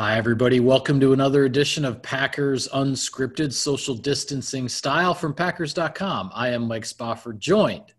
Hi, 0.00 0.16
everybody. 0.16 0.60
Welcome 0.60 0.98
to 1.00 1.12
another 1.12 1.44
edition 1.44 1.84
of 1.84 2.00
Packers 2.00 2.68
Unscripted 2.68 3.52
Social 3.52 3.94
Distancing 3.94 4.66
Style 4.66 5.12
from 5.12 5.34
Packers.com. 5.34 6.30
I 6.32 6.48
am 6.48 6.66
Mike 6.66 6.86
Spofford, 6.86 7.38
joined 7.38 7.92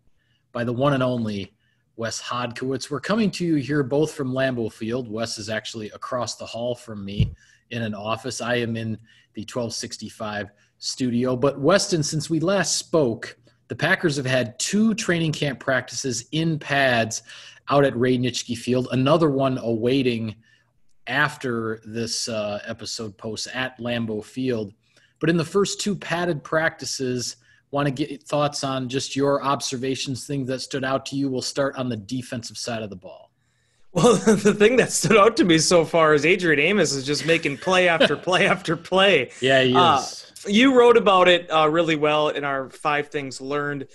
by 0.50 0.64
the 0.64 0.72
one 0.72 0.94
and 0.94 1.02
only 1.04 1.54
Wes 1.94 2.20
Hodkiewicz. 2.20 2.90
We're 2.90 2.98
coming 2.98 3.30
to 3.30 3.44
you 3.44 3.54
here 3.54 3.84
both 3.84 4.12
from 4.12 4.32
Lambeau 4.32 4.72
Field. 4.72 5.08
Wes 5.08 5.38
is 5.38 5.48
actually 5.48 5.90
across 5.90 6.34
the 6.34 6.44
hall 6.44 6.74
from 6.74 7.04
me 7.04 7.32
in 7.70 7.82
an 7.82 7.94
office. 7.94 8.40
I 8.40 8.56
am 8.56 8.76
in 8.76 8.98
the 9.34 9.42
1265 9.42 10.50
studio. 10.78 11.36
But, 11.36 11.60
Weston, 11.60 12.02
since 12.02 12.28
we 12.28 12.40
last 12.40 12.78
spoke, 12.78 13.38
the 13.68 13.76
Packers 13.76 14.16
have 14.16 14.26
had 14.26 14.58
two 14.58 14.92
training 14.94 15.30
camp 15.30 15.60
practices 15.60 16.24
in 16.32 16.58
pads 16.58 17.22
out 17.70 17.84
at 17.84 17.96
Ray 17.96 18.18
Nitschke 18.18 18.58
Field, 18.58 18.88
another 18.90 19.30
one 19.30 19.56
awaiting– 19.58 20.34
after 21.06 21.80
this 21.84 22.28
uh, 22.28 22.60
episode 22.66 23.16
posts 23.16 23.48
at 23.52 23.78
Lambeau 23.78 24.24
Field. 24.24 24.72
But 25.20 25.30
in 25.30 25.36
the 25.36 25.44
first 25.44 25.80
two 25.80 25.94
padded 25.94 26.42
practices, 26.42 27.36
want 27.70 27.86
to 27.86 27.90
get 27.90 28.22
thoughts 28.22 28.62
on 28.62 28.88
just 28.88 29.16
your 29.16 29.42
observations, 29.42 30.26
things 30.26 30.46
that 30.48 30.60
stood 30.60 30.84
out 30.84 31.06
to 31.06 31.16
you. 31.16 31.28
We'll 31.28 31.42
start 31.42 31.76
on 31.76 31.88
the 31.88 31.96
defensive 31.96 32.56
side 32.56 32.82
of 32.82 32.90
the 32.90 32.96
ball. 32.96 33.30
Well, 33.92 34.14
the 34.36 34.54
thing 34.54 34.76
that 34.76 34.92
stood 34.92 35.16
out 35.16 35.36
to 35.38 35.44
me 35.44 35.58
so 35.58 35.84
far 35.84 36.14
is 36.14 36.24
Adrian 36.24 36.60
Amos 36.60 36.92
is 36.92 37.04
just 37.04 37.26
making 37.26 37.58
play 37.58 37.88
after 37.88 38.16
play 38.28 38.46
after 38.46 38.76
play. 38.76 39.30
Yeah, 39.40 39.62
he 39.62 39.74
uh, 39.74 39.98
is. 39.98 40.32
You 40.46 40.76
wrote 40.76 40.96
about 40.96 41.28
it 41.28 41.48
uh, 41.50 41.68
really 41.68 41.96
well 41.96 42.28
in 42.28 42.44
our 42.44 42.70
five 42.70 43.08
things 43.08 43.40
learned 43.40 43.86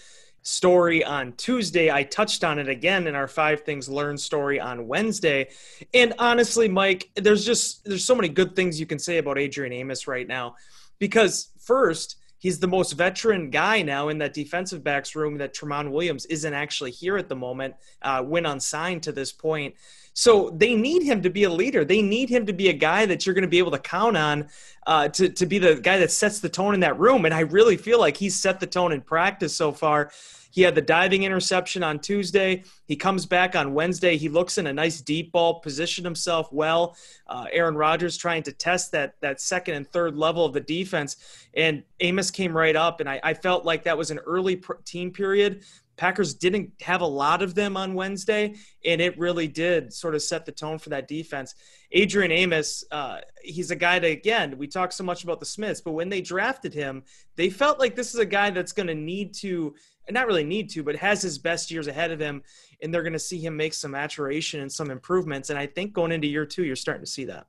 story 0.48 1.04
on 1.04 1.34
Tuesday. 1.34 1.92
I 1.92 2.04
touched 2.04 2.44
on 2.44 2.58
it 2.58 2.70
again 2.70 3.06
in 3.08 3.16
our 3.16 3.28
five 3.28 3.62
things 3.62 3.90
learned 3.90 4.20
story 4.20 4.60
on 4.60 4.88
Wednesday. 4.88 5.50
And 5.94 6.14
honestly, 6.20 6.70
Mike, 6.70 7.10
there's 7.16 7.46
just 7.46 7.84
there's 7.84 8.06
so 8.06 8.16
many 8.16 8.30
good 8.30 8.56
things 8.56 8.80
you 8.80 8.86
can 8.86 8.98
say 9.00 9.18
about 9.18 9.38
Adrian 9.38 9.74
Amos 9.74 10.08
right 10.08 10.28
now. 10.28 10.56
Because 11.00 11.50
first, 11.60 12.16
he's 12.40 12.60
the 12.60 12.68
most 12.68 12.94
veteran 12.94 13.50
guy 13.50 13.82
now 13.82 14.08
in 14.08 14.20
that 14.20 14.34
defensive 14.34 14.84
backs 14.84 15.16
room 15.16 15.38
that 15.38 15.54
Tramon 15.54 15.92
Williams 15.92 16.26
isn't 16.28 16.54
actually 16.54 16.92
here 16.92 17.18
at 17.18 17.28
the 17.28 17.36
moment, 17.36 17.76
uh, 18.02 18.24
when 18.24 18.46
unsigned 18.46 19.04
to 19.04 19.12
this 19.12 19.34
point. 19.34 19.76
So 20.18 20.50
they 20.50 20.74
need 20.74 21.04
him 21.04 21.22
to 21.22 21.30
be 21.30 21.44
a 21.44 21.50
leader. 21.50 21.86
They 21.86 22.02
need 22.02 22.28
him 22.28 22.48
to 22.48 22.54
be 22.54 22.70
a 22.70 22.74
guy 22.74 23.06
that 23.06 23.24
you're 23.24 23.36
going 23.36 23.44
to 23.44 23.48
be 23.48 23.60
able 23.60 23.70
to 23.70 23.78
count 23.78 24.18
on 24.18 24.48
uh, 24.88 25.10
to, 25.10 25.30
to 25.30 25.46
be 25.46 25.60
the 25.60 25.76
guy 25.76 26.00
that 26.00 26.10
sets 26.10 26.40
the 26.40 26.50
tone 26.50 26.74
in 26.74 26.80
that 26.80 26.98
room. 26.98 27.26
And 27.26 27.36
I 27.36 27.42
really 27.42 27.78
feel 27.78 28.00
like 28.00 28.18
he's 28.18 28.36
set 28.36 28.60
the 28.60 28.66
tone 28.66 28.92
in 28.92 29.02
practice 29.02 29.56
so 29.56 29.72
far. 29.72 30.10
He 30.50 30.64
had 30.64 30.74
the 30.74 30.82
diving 30.82 31.22
interception 31.22 31.84
on 31.84 32.00
Tuesday. 32.00 32.64
He 32.88 32.96
comes 32.96 33.28
back 33.28 33.56
on 33.56 33.76
Wednesday. 33.76 34.18
He 34.18 34.28
looks 34.28 34.58
in 34.58 34.66
a 34.66 34.74
nice 34.74 35.02
deep 35.02 35.32
ball, 35.32 35.60
positioned 35.60 36.06
himself 36.06 36.52
well. 36.52 36.98
Uh, 37.28 37.46
Aaron 37.52 37.76
Rodgers 37.76 38.18
trying 38.18 38.42
to 38.42 38.52
test 38.52 38.92
that 38.94 39.14
that 39.22 39.40
second 39.40 39.76
and 39.76 39.88
third 39.88 40.18
level 40.18 40.46
of 40.46 40.54
the 40.54 40.62
defense, 40.62 41.18
and 41.54 41.84
Amos 42.00 42.32
came 42.32 42.58
right 42.58 42.76
up. 42.76 43.02
And 43.02 43.08
I, 43.08 43.20
I 43.24 43.36
felt 43.36 43.66
like 43.66 43.84
that 43.84 44.00
was 44.00 44.10
an 44.10 44.18
early 44.26 44.60
team 44.84 45.12
period. 45.12 45.64
Packers 45.98 46.36
didn't 46.36 46.72
have 46.82 47.02
a 47.02 47.06
lot 47.06 47.42
of 47.42 47.56
them 47.56 47.76
on 47.76 47.94
Wednesday, 47.94 48.56
and 48.86 49.02
it 49.02 49.18
really 49.18 49.48
did 49.48 49.92
sort 49.92 50.16
of 50.16 50.22
set 50.22 50.46
the 50.46 50.52
tone 50.52 50.78
for 50.78 50.90
that 50.90 51.08
defense. 51.08 51.56
Adrian 51.92 52.32
Amos, 52.32 52.84
uh, 52.92 53.20
he's 53.42 53.72
a 53.72 53.76
guy 53.76 54.00
that, 54.00 54.12
again, 54.12 54.58
we 54.58 54.68
talk 54.68 54.92
so 54.92 55.04
much 55.04 55.24
about 55.24 55.40
the 55.40 55.46
Smiths, 55.46 55.82
but 55.82 55.92
when 55.92 56.10
they 56.10 56.22
drafted 56.22 56.74
him, 56.74 57.04
they 57.36 57.50
felt 57.50 57.80
like 57.80 57.96
this 57.96 58.14
is 58.14 58.20
a 58.20 58.26
guy 58.26 58.50
that's 58.50 58.72
going 58.72 58.88
to 58.88 58.96
need 58.96 59.34
to 59.36 59.76
not 60.10 60.28
really 60.28 60.44
need 60.44 60.70
to, 60.70 60.84
but 60.84 60.96
has 60.96 61.22
his 61.22 61.38
best 61.38 61.70
years 61.70 61.88
ahead 61.88 62.12
of 62.12 62.20
him, 62.20 62.42
and 62.82 62.94
they're 62.94 63.04
going 63.04 63.14
to 63.14 63.20
see 63.20 63.40
him 63.40 63.58
make 63.58 63.74
some 63.74 63.92
maturation 63.92 64.62
and 64.62 64.72
some 64.72 64.90
improvements. 64.90 65.50
And 65.50 65.60
I 65.60 65.66
think 65.66 65.94
going 65.94 66.12
into 66.12 66.28
year 66.28 66.46
two, 66.46 66.64
you're 66.64 66.76
starting 66.76 67.04
to 67.04 67.12
see 67.12 67.26
that. 67.26 67.48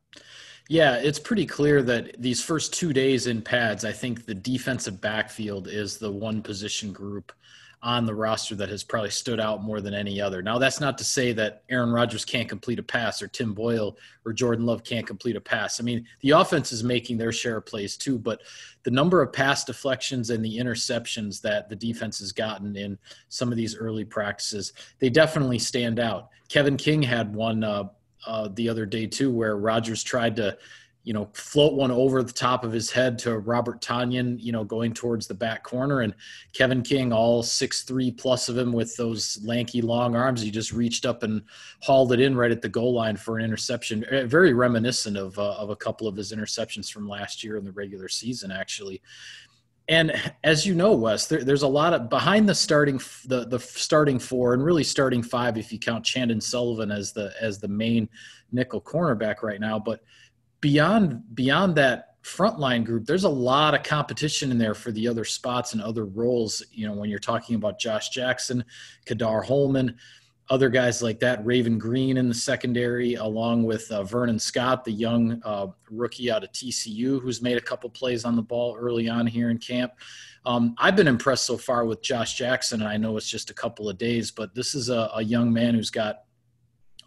Yeah, 0.69 0.97
it's 0.97 1.19
pretty 1.19 1.47
clear 1.47 1.83
that 1.83 2.21
these 2.21 2.43
first 2.43 2.75
two 2.75 2.93
days 2.93 3.27
in 3.27 3.43
pads, 3.43 3.84
I 3.84 3.93
think 3.93 4.27
the 4.27 4.34
defensive 4.34 5.00
backfield 5.00 5.69
is 5.69 5.99
the 5.99 6.11
one 6.11 6.43
position 6.43 6.93
group 6.93 7.33
on 7.83 8.06
the 8.06 8.15
roster 8.15 8.56
that 8.56 8.69
has 8.69 8.83
probably 8.83 9.11
stood 9.11 9.39
out 9.39 9.62
more 9.62 9.81
than 9.81 9.94
any 9.94 10.21
other. 10.21 10.43
Now, 10.43 10.59
that's 10.59 10.81
not 10.81 10.99
to 10.99 11.05
say 11.05 11.33
that 11.34 11.62
Aaron 11.69 11.91
Rodgers 11.91 12.25
can't 12.25 12.49
complete 12.49 12.81
a 12.81 12.83
pass 12.83 13.22
or 13.22 13.28
Tim 13.28 13.55
Boyle 13.55 13.97
or 14.25 14.33
Jordan 14.33 14.66
Love 14.66 14.83
can't 14.83 15.06
complete 15.06 15.37
a 15.37 15.41
pass. 15.41 15.81
I 15.81 15.84
mean, 15.84 16.05
the 16.21 16.31
offense 16.31 16.72
is 16.72 16.83
making 16.83 17.19
their 17.19 17.31
share 17.31 17.59
of 17.59 17.67
plays 17.67 17.97
too, 17.97 18.19
but 18.19 18.43
the 18.83 18.91
number 18.91 19.22
of 19.22 19.33
pass 19.33 19.65
deflections 19.65 20.31
and 20.31 20.44
the 20.44 20.59
interceptions 20.59 21.41
that 21.43 21.69
the 21.69 21.77
defense 21.77 22.19
has 22.19 22.33
gotten 22.33 22.77
in 22.77 22.99
some 23.28 23.53
of 23.53 23.56
these 23.56 23.77
early 23.77 24.05
practices, 24.05 24.72
they 24.99 25.09
definitely 25.09 25.59
stand 25.59 26.00
out. 26.00 26.31
Kevin 26.49 26.77
King 26.77 27.00
had 27.03 27.33
one 27.33 27.62
uh, 27.62 27.84
uh, 28.27 28.49
the 28.55 28.69
other 28.69 28.87
day 28.87 29.06
too, 29.06 29.31
where 29.31 29.56
Rodgers 29.56 30.03
tried 30.03 30.34
to 30.37 30.59
you 31.05 31.15
know, 31.15 31.29
float 31.33 31.73
one 31.73 31.91
over 31.91 32.23
the 32.23 32.33
top 32.33 32.65
of 32.65 32.73
his 32.73 32.91
head 32.91 33.19
to 33.19 33.39
Robert 33.39 33.81
Tonyan, 33.81 34.37
you 34.39 34.53
know, 34.53 34.63
going 34.63 34.93
towards 34.93 35.27
the 35.27 35.35
back 35.35 35.63
corner. 35.63 36.01
And 36.01 36.15
Kevin 36.53 36.83
King, 36.83 37.13
all 37.13 37.43
six 37.43 37.83
three 37.83 38.11
plus 38.11 38.49
of 38.49 38.59
him 38.59 38.73
with 38.73 38.95
those 38.97 39.41
lanky 39.43 39.81
long 39.81 40.17
arms, 40.17 40.43
he 40.43 40.51
just 40.51 40.73
reached 40.73 41.07
up 41.07 41.23
and 41.23 41.43
hauled 41.81 42.13
it 42.13 42.21
in 42.21 42.37
right 42.37 42.51
at 42.51 42.61
the 42.61 42.69
goal 42.69 42.93
line 42.93 43.17
for 43.17 43.39
an 43.39 43.45
interception. 43.45 44.05
Eh, 44.11 44.25
very 44.25 44.53
reminiscent 44.53 45.17
of 45.17 45.39
uh, 45.39 45.55
of 45.55 45.71
a 45.71 45.77
couple 45.77 46.07
of 46.07 46.17
his 46.17 46.33
interceptions 46.33 46.93
from 46.93 47.09
last 47.09 47.43
year 47.43 47.57
in 47.57 47.65
the 47.65 47.73
regular 47.73 48.09
season, 48.09 48.51
actually. 48.51 49.01
And 49.89 50.13
as 50.45 50.67
you 50.67 50.75
know, 50.75 50.93
Wes, 50.93 51.27
there, 51.27 51.43
there's 51.43 51.63
a 51.63 51.69
lot 51.69 51.95
of 51.95 52.11
behind 52.11 52.47
the 52.47 52.55
starting 52.55 53.01
the 53.25 53.47
the 53.47 53.59
starting 53.59 54.19
four 54.19 54.53
and 54.53 54.63
really 54.63 54.85
starting 54.85 55.23
five 55.23 55.57
if 55.57 55.73
you 55.73 55.79
count 55.79 56.05
Chandon 56.05 56.41
Sullivan 56.41 56.91
as 56.91 57.13
the 57.13 57.33
as 57.41 57.59
the 57.59 57.69
main 57.69 58.11
nickel 58.53 58.81
cornerback 58.81 59.43
right 59.43 59.61
now, 59.61 59.79
but 59.79 60.01
beyond 60.61 61.35
beyond 61.35 61.77
that 61.77 62.17
frontline 62.23 62.85
group, 62.85 63.07
there's 63.07 63.25
a 63.25 63.29
lot 63.29 63.75
of 63.75 63.83
competition 63.83 64.51
in 64.51 64.59
there 64.59 64.75
for 64.75 64.93
the 64.93 65.09
other 65.09 65.25
spots 65.25 65.73
and 65.73 65.83
other 65.83 66.05
roles. 66.05 66.63
You 66.73 66.87
know, 66.87 66.95
when 66.95 67.09
you're 67.09 67.19
talking 67.19 67.57
about 67.57 67.79
Josh 67.79 68.11
Jackson, 68.11 68.65
Ka'dar 69.07 69.43
Hollman, 69.43 69.97
other 70.51 70.69
guys 70.69 71.03
like 71.03 71.21
that, 71.21 71.45
Raven 71.45 71.79
Greene 71.79 72.17
in 72.17 72.29
the 72.29 72.35
secondary, 72.35 73.15
along 73.15 73.65
with 73.65 73.91
uh, 73.91 74.03
Vernon 74.03 74.39
Scott, 74.39 74.85
the 74.85 74.93
young 74.93 75.43
uh, 75.45 75.67
rookie 75.91 76.31
out 76.31 76.43
of 76.43 76.51
TCU, 76.53 77.21
who's 77.21 77.43
made 77.43 77.59
a 77.59 77.63
couple 77.63 77.91
plays 77.91 78.25
on 78.25 78.35
the 78.35 78.43
ball 78.43 78.77
early 78.79 79.09
on 79.09 79.27
here 79.27 79.51
in 79.51 79.59
camp. 79.59 79.93
Um, 80.47 80.75
I've 80.79 80.97
been 80.97 81.09
impressed 81.09 81.45
so 81.45 81.59
far 81.59 81.85
with 81.85 82.01
Josh 82.01 82.35
Jackson. 82.35 82.81
and 82.81 82.89
I 82.89 82.97
know 82.97 83.17
it's 83.19 83.29
just 83.29 83.51
a 83.51 83.55
couple 83.55 83.89
of 83.91 83.99
days, 83.99 84.31
but 84.31 84.55
this 84.55 84.75
is 84.75 84.89
a, 84.89 85.11
a 85.15 85.23
young 85.23 85.53
man 85.53 85.75
who's 85.75 85.91
got 85.91 86.23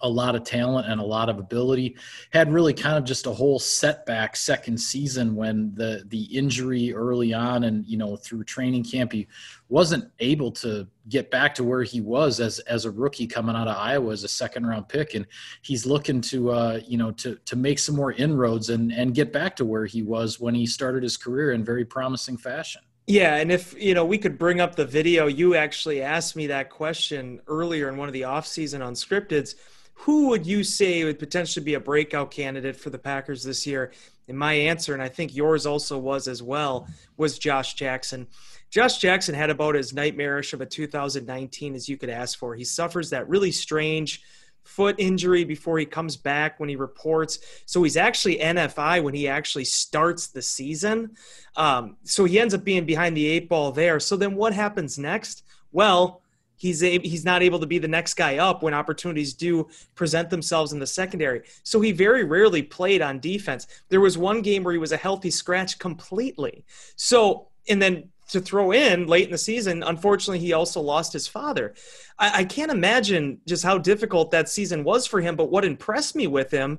a 0.02 0.10
lot 0.10 0.36
of 0.36 0.44
talent 0.44 0.88
and 0.88 1.00
a 1.00 1.04
lot 1.04 1.30
of 1.30 1.40
ability. 1.40 1.96
Had 2.32 2.52
really 2.52 2.74
kind 2.74 2.98
of 2.98 3.04
just 3.04 3.26
a 3.26 3.32
whole 3.32 3.60
setback 3.60 4.36
second 4.36 4.78
season 4.78 5.36
when 5.36 5.74
the 5.76 6.04
the 6.08 6.24
injury 6.24 6.94
early 6.94 7.34
on 7.34 7.64
and 7.64 7.86
you 7.86 7.98
know 7.98 8.16
through 8.16 8.44
training 8.44 8.84
camp 8.84 9.12
he 9.12 9.28
wasn't 9.70 10.04
able 10.20 10.52
to 10.52 10.88
get 11.10 11.32
back 11.32 11.56
to 11.56 11.64
where 11.64 11.84
he 11.84 12.02
was 12.02 12.40
as 12.40 12.60
as 12.60 12.86
a 12.86 12.92
rookie 12.92 13.28
coming 13.28 13.56
out 13.56 13.68
of 13.68 13.78
Iowa 13.78 14.12
as 14.12 14.24
a 14.24 14.28
second 14.28 14.68
round 14.68 14.90
pick 14.90 15.14
and 15.14 15.26
he's 15.62 15.86
looking 15.86 16.22
to 16.22 16.52
uh, 16.52 16.80
you 16.86 16.98
know 16.98 17.12
to 17.12 17.36
to 17.46 17.56
make 17.56 17.80
some 17.80 17.96
more 17.96 18.12
inroads 18.14 18.70
and 18.70 18.92
and 18.92 19.14
get 19.14 19.32
back 19.32 19.56
to 19.58 19.66
where 19.66 19.86
he 19.86 20.02
was 20.02 20.40
when 20.40 20.56
he 20.56 20.66
started 20.66 21.04
his 21.04 21.18
career 21.18 21.52
in 21.52 21.64
very 21.64 21.86
promising 21.86 22.38
fashion. 22.38 22.82
Yeah, 23.08 23.38
and 23.38 23.52
if 23.52 23.74
you 23.82 23.94
know 23.94 24.06
we 24.06 24.18
could 24.18 24.38
bring 24.38 24.62
up 24.62 24.76
the 24.76 24.86
video, 24.86 25.28
you 25.28 25.56
actually 25.56 26.02
asked 26.02 26.36
me 26.36 26.48
that 26.48 26.70
question 26.70 27.42
earlier 27.48 27.90
in 27.90 27.98
one 27.98 28.08
of 28.08 28.14
the 28.14 28.26
off-season 28.26 28.82
unscripteds 28.82 29.56
who 30.02 30.30
would 30.30 30.48
you 30.48 30.64
say 30.64 31.04
would 31.04 31.20
potentially 31.20 31.64
be 31.64 31.76
a 31.76 31.80
breakout 31.80 32.32
candidate 32.32 32.76
for 32.76 32.90
the 32.90 32.98
Packers 32.98 33.44
this 33.44 33.68
year? 33.68 33.92
And 34.28 34.38
my 34.38 34.54
answer, 34.54 34.94
and 34.94 35.02
I 35.02 35.10
think 35.10 35.36
yours 35.36 35.68
also 35.68 35.98
was 36.00 36.28
as 36.28 36.42
well, 36.42 36.88
was 37.18 37.38
Josh 37.38 37.76
Jackson. 37.76 38.26
Josh 38.72 38.98
Jackson 38.98 39.36
had 39.36 39.52
about 39.52 39.76
as 39.76 39.94
nightmarish 39.94 40.54
of 40.54 40.62
a 40.62 40.66
2019 40.66 41.76
as 41.76 41.88
you 41.88 41.98
could 41.98 42.10
ask 42.10 42.40
for. 42.40 42.56
He 42.56 42.64
suffers 42.64 43.12
that 43.12 43.30
really 43.30 43.52
strange 43.52 44.24
foot 44.64 44.96
injury 44.98 45.44
before 45.44 45.78
he 45.78 45.86
comes 45.86 46.18
back 46.18 46.60
when 46.60 46.70
he 46.70 46.76
reports. 46.76 47.38
So 47.68 47.84
he's 47.84 47.98
actually 47.98 48.38
NFI 48.38 49.04
when 49.04 49.14
he 49.14 49.28
actually 49.28 49.66
starts 49.66 50.28
the 50.28 50.42
season. 50.42 51.12
Um, 51.56 51.98
so 52.06 52.26
he 52.26 52.40
ends 52.40 52.56
up 52.56 52.64
being 52.64 52.86
behind 52.86 53.16
the 53.16 53.28
eight 53.28 53.48
ball 53.48 53.72
there. 53.72 54.00
So 54.00 54.16
then 54.16 54.36
what 54.36 54.54
happens 54.54 54.98
next? 54.98 55.44
Well, 55.72 56.21
he's 56.62 56.84
a, 56.84 57.00
he's 57.00 57.26
not 57.26 57.42
able 57.42 57.60
to 57.60 57.66
be 57.66 57.80
the 57.80 57.88
next 57.88 58.14
guy 58.14 58.38
up 58.38 58.62
when 58.62 58.76
opportunities 58.76 59.34
do 59.34 59.68
present 59.96 60.30
themselves 60.30 60.74
in 60.74 60.80
the 60.80 60.86
secondary. 60.86 61.42
So 61.64 61.82
he 61.82 61.92
very 61.92 62.24
rarely 62.24 62.62
played 62.62 63.02
on 63.02 63.20
defense. 63.20 63.66
There 63.90 64.00
was 64.00 64.16
one 64.16 64.44
game 64.44 64.64
where 64.64 64.72
he 64.72 64.78
was 64.78 64.92
a 64.92 64.98
healthy 64.98 65.32
scratch 65.32 65.80
completely. 65.80 66.64
So 66.96 67.48
and 67.68 67.82
then 67.82 68.10
to 68.30 68.40
throw 68.40 68.72
in 68.72 69.08
late 69.08 69.26
in 69.26 69.32
the 69.32 69.38
season, 69.38 69.82
unfortunately, 69.82 70.40
he 70.40 70.54
also 70.54 70.82
lost 70.82 71.12
his 71.12 71.28
father. 71.28 71.74
I, 72.20 72.42
I 72.42 72.44
can't 72.46 72.72
imagine 72.72 73.42
just 73.48 73.64
how 73.64 73.80
difficult 73.80 74.30
that 74.32 74.48
season 74.48 74.84
was 74.84 75.08
for 75.08 75.20
him. 75.20 75.36
But 75.36 75.50
what 75.50 75.66
impressed 75.66 76.16
me 76.16 76.28
with 76.28 76.52
him, 76.52 76.78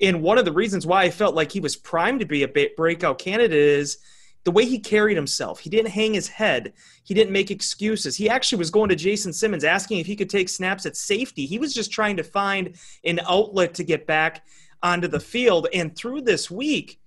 and 0.00 0.22
one 0.22 0.36
of 0.36 0.44
the 0.44 0.52
reasons 0.52 0.86
why 0.86 1.04
I 1.04 1.10
felt 1.10 1.34
like 1.34 1.52
he 1.52 1.60
was 1.60 1.74
primed 1.74 2.20
to 2.20 2.26
be 2.26 2.42
a 2.42 2.68
breakout 2.76 3.18
candidate 3.18 3.58
is 3.58 3.98
the 4.44 4.50
way 4.50 4.64
he 4.64 4.78
carried 4.78 5.16
himself. 5.16 5.60
He 5.60 5.70
didn't 5.70 5.90
hang 5.90 6.14
his 6.14 6.28
head. 6.28 6.72
He 7.04 7.14
didn't 7.14 7.32
make 7.32 7.50
excuses. 7.50 8.16
He 8.16 8.28
actually 8.28 8.58
was 8.58 8.70
going 8.70 8.88
to 8.88 8.96
Jason 8.96 9.32
Simmons 9.32 9.64
asking 9.64 9.98
if 9.98 10.06
he 10.06 10.16
could 10.16 10.30
take 10.30 10.48
snaps 10.48 10.84
at 10.86 10.96
safety. 10.96 11.46
He 11.46 11.58
was 11.58 11.74
just 11.74 11.92
trying 11.92 12.16
to 12.16 12.24
find 12.24 12.76
an 13.04 13.20
outlet 13.28 13.74
to 13.74 13.84
get 13.84 14.06
back 14.06 14.44
onto 14.82 15.08
the 15.08 15.20
field. 15.20 15.68
And 15.72 15.94
through 15.94 16.22
this 16.22 16.50
week, 16.50 16.98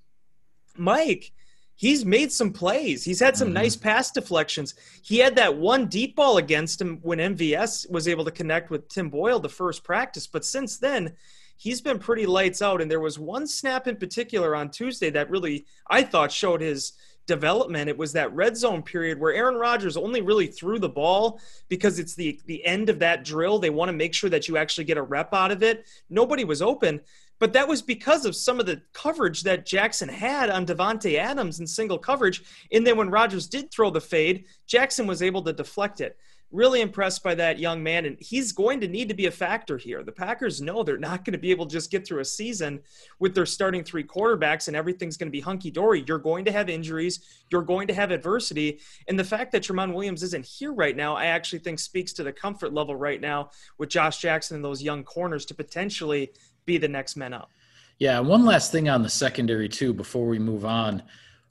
Mike, 0.77 1.33
he's 1.75 2.05
made 2.05 2.31
some 2.31 2.53
plays. 2.53 3.03
He's 3.03 3.19
had 3.19 3.35
some 3.35 3.49
mm-hmm. 3.49 3.55
nice 3.55 3.75
pass 3.75 4.11
deflections. 4.11 4.75
He 5.01 5.17
had 5.17 5.35
that 5.35 5.57
one 5.57 5.87
deep 5.87 6.15
ball 6.15 6.37
against 6.37 6.79
him 6.79 6.99
when 7.01 7.19
MVS 7.19 7.89
was 7.91 8.07
able 8.07 8.25
to 8.25 8.31
connect 8.31 8.69
with 8.69 8.87
Tim 8.87 9.09
Boyle 9.09 9.39
the 9.39 9.49
first 9.49 9.83
practice. 9.83 10.25
But 10.25 10.45
since 10.45 10.77
then, 10.77 11.13
he's 11.57 11.81
been 11.81 11.99
pretty 11.99 12.25
lights 12.25 12.61
out. 12.61 12.81
And 12.81 12.89
there 12.89 13.01
was 13.01 13.19
one 13.19 13.47
snap 13.47 13.87
in 13.87 13.97
particular 13.97 14.55
on 14.55 14.69
Tuesday 14.69 15.09
that 15.11 15.29
really, 15.29 15.65
I 15.89 16.03
thought, 16.03 16.31
showed 16.31 16.61
his 16.61 16.93
development. 17.27 17.89
It 17.89 17.97
was 17.97 18.13
that 18.13 18.33
red 18.33 18.55
zone 18.55 18.83
period 18.83 19.19
where 19.19 19.33
Aaron 19.33 19.55
Rodgers 19.55 19.97
only 19.97 20.21
really 20.21 20.47
threw 20.47 20.79
the 20.79 20.89
ball 20.89 21.39
because 21.69 21.99
it's 21.99 22.15
the 22.15 22.39
the 22.45 22.63
end 22.65 22.89
of 22.89 22.99
that 22.99 23.23
drill. 23.23 23.59
They 23.59 23.69
want 23.69 23.89
to 23.89 23.93
make 23.93 24.13
sure 24.13 24.29
that 24.29 24.47
you 24.47 24.57
actually 24.57 24.83
get 24.83 24.97
a 24.97 25.01
rep 25.01 25.33
out 25.33 25.51
of 25.51 25.63
it. 25.63 25.85
Nobody 26.09 26.43
was 26.43 26.61
open. 26.61 27.01
But 27.37 27.51
that 27.53 27.67
was 27.67 27.81
because 27.81 28.25
of 28.25 28.35
some 28.35 28.59
of 28.59 28.65
the 28.65 28.81
coverage 28.93 29.43
that 29.43 29.65
Jackson 29.65 30.07
had 30.07 30.49
on 30.49 30.65
Davante 30.65 31.17
Adams 31.17 31.59
in 31.59 31.67
single 31.67 31.97
coverage. 31.97 32.43
And 32.71 32.87
then 32.87 32.95
when 32.95 33.09
Rodgers 33.09 33.47
did 33.47 33.71
throw 33.71 33.89
the 33.89 33.99
fade, 33.99 34.45
Jackson 34.67 35.05
was 35.05 35.21
able 35.21 35.41
to 35.43 35.51
deflect 35.51 35.99
it. 35.99 36.17
Really 36.55 36.79
impressed 36.79 37.21
by 37.21 37.35
that 37.35 37.59
young 37.59 37.83
man, 37.83 38.05
and 38.05 38.15
he's 38.17 38.53
going 38.53 38.79
to 38.79 38.87
need 38.87 39.09
to 39.09 39.13
be 39.13 39.25
a 39.25 39.31
factor 39.31 39.77
here. 39.77 40.03
The 40.03 40.13
Packers 40.13 40.61
know 40.61 40.83
they're 40.83 40.97
not 40.97 41.25
going 41.25 41.33
to 41.33 41.37
be 41.37 41.51
able 41.51 41.65
to 41.65 41.73
just 41.73 41.91
get 41.91 42.07
through 42.07 42.21
a 42.21 42.25
season 42.25 42.79
with 43.19 43.35
their 43.35 43.45
starting 43.45 43.83
three 43.83 44.05
quarterbacks 44.05 44.69
and 44.69 44.77
everything's 44.77 45.17
going 45.17 45.27
to 45.27 45.33
be 45.33 45.41
hunky 45.41 45.69
dory. 45.69 46.05
You're 46.07 46.17
going 46.17 46.45
to 46.45 46.53
have 46.53 46.69
injuries, 46.69 47.43
you're 47.51 47.61
going 47.61 47.87
to 47.87 47.93
have 47.93 48.09
adversity, 48.09 48.79
and 49.09 49.19
the 49.19 49.23
fact 49.25 49.51
that 49.51 49.63
Tramon 49.63 49.93
Williams 49.93 50.23
isn't 50.23 50.45
here 50.45 50.71
right 50.71 50.95
now, 50.95 51.13
I 51.17 51.25
actually 51.25 51.59
think 51.59 51.77
speaks 51.77 52.13
to 52.13 52.23
the 52.23 52.31
comfort 52.31 52.73
level 52.73 52.95
right 52.95 53.19
now 53.19 53.49
with 53.77 53.89
Josh 53.89 54.19
Jackson 54.19 54.55
and 54.55 54.63
those 54.63 54.81
young 54.81 55.03
corners 55.03 55.45
to 55.47 55.53
potentially 55.55 56.31
be 56.65 56.77
the 56.77 56.87
next 56.87 57.17
men 57.17 57.33
up. 57.33 57.51
Yeah, 57.99 58.21
one 58.21 58.45
last 58.45 58.71
thing 58.71 58.87
on 58.87 59.03
the 59.03 59.09
secondary 59.09 59.67
too 59.67 59.93
before 59.93 60.25
we 60.25 60.39
move 60.39 60.63
on. 60.63 61.03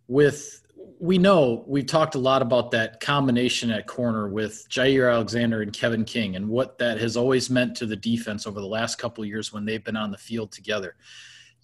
With 0.09 0.64
we 0.99 1.19
know 1.19 1.65
we've 1.67 1.87
talked 1.87 2.15
a 2.15 2.19
lot 2.19 2.43
about 2.43 2.71
that 2.71 3.01
combination 3.01 3.71
at 3.71 3.87
corner 3.87 4.29
with 4.29 4.67
Jaire 4.69 5.13
Alexander 5.13 5.63
and 5.63 5.73
Kevin 5.73 6.05
King 6.05 6.37
and 6.37 6.49
what 6.49 6.79
that 6.79 6.99
has 7.01 7.17
always 7.17 7.51
meant 7.51 7.77
to 7.77 7.87
the 7.87 7.97
defense 7.97 8.47
over 8.47 8.61
the 8.61 8.67
last 8.67 8.97
couple 8.97 9.25
years 9.25 9.53
when 9.53 9.65
they've 9.65 9.85
been 9.85 9.97
on 9.97 10.11
the 10.11 10.19
field 10.19 10.53
together 10.53 10.97